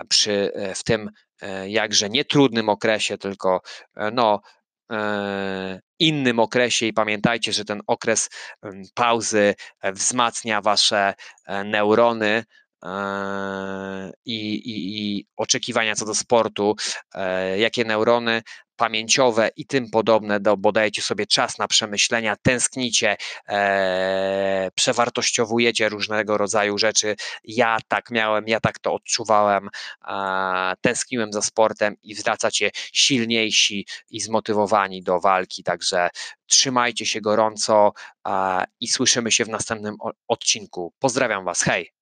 przy, 0.09 0.51
w 0.75 0.83
tym 0.83 1.09
E, 1.09 1.32
jakże 1.67 2.09
nie 2.09 2.25
trudnym 2.25 2.69
okresie, 2.69 3.17
tylko 3.17 3.61
e, 3.97 4.11
no, 4.11 4.41
e, 4.91 5.79
innym 5.99 6.39
okresie. 6.39 6.85
I 6.87 6.93
pamiętajcie, 6.93 7.53
że 7.53 7.65
ten 7.65 7.81
okres 7.87 8.29
pauzy 8.93 9.55
wzmacnia 9.83 10.61
wasze 10.61 11.13
neurony, 11.65 12.43
i, 14.25 14.55
i, 14.55 15.17
i, 15.17 15.27
oczekiwania 15.37 15.95
co 15.95 16.05
do 16.05 16.15
sportu, 16.15 16.75
jakie 17.57 17.85
neurony 17.85 18.41
pamięciowe 18.75 19.49
i 19.55 19.65
tym 19.65 19.89
podobne, 19.89 20.39
do, 20.39 20.57
bo 20.57 20.71
dajecie 20.71 21.01
sobie 21.01 21.25
czas 21.27 21.57
na 21.57 21.67
przemyślenia, 21.67 22.35
tęsknicie, 22.41 23.17
e, 23.49 24.71
przewartościowujecie 24.75 25.89
różnego 25.89 26.37
rodzaju 26.37 26.77
rzeczy. 26.77 27.15
Ja 27.43 27.77
tak 27.87 28.11
miałem, 28.11 28.47
ja 28.47 28.59
tak 28.59 28.79
to 28.79 28.93
odczuwałem, 28.93 29.69
e, 30.07 30.73
tęskniłem 30.81 31.33
za 31.33 31.41
sportem 31.41 31.95
i 32.03 32.15
wracacie 32.15 32.71
silniejsi 32.93 33.87
i 34.09 34.19
zmotywowani 34.19 35.03
do 35.03 35.19
walki, 35.19 35.63
także 35.63 36.09
trzymajcie 36.45 37.05
się 37.05 37.21
gorąco 37.21 37.93
e, 38.27 38.63
i 38.79 38.87
słyszymy 38.87 39.31
się 39.31 39.45
w 39.45 39.49
następnym 39.49 39.95
odcinku. 40.27 40.93
Pozdrawiam 40.99 41.45
Was, 41.45 41.61
hej! 41.61 41.93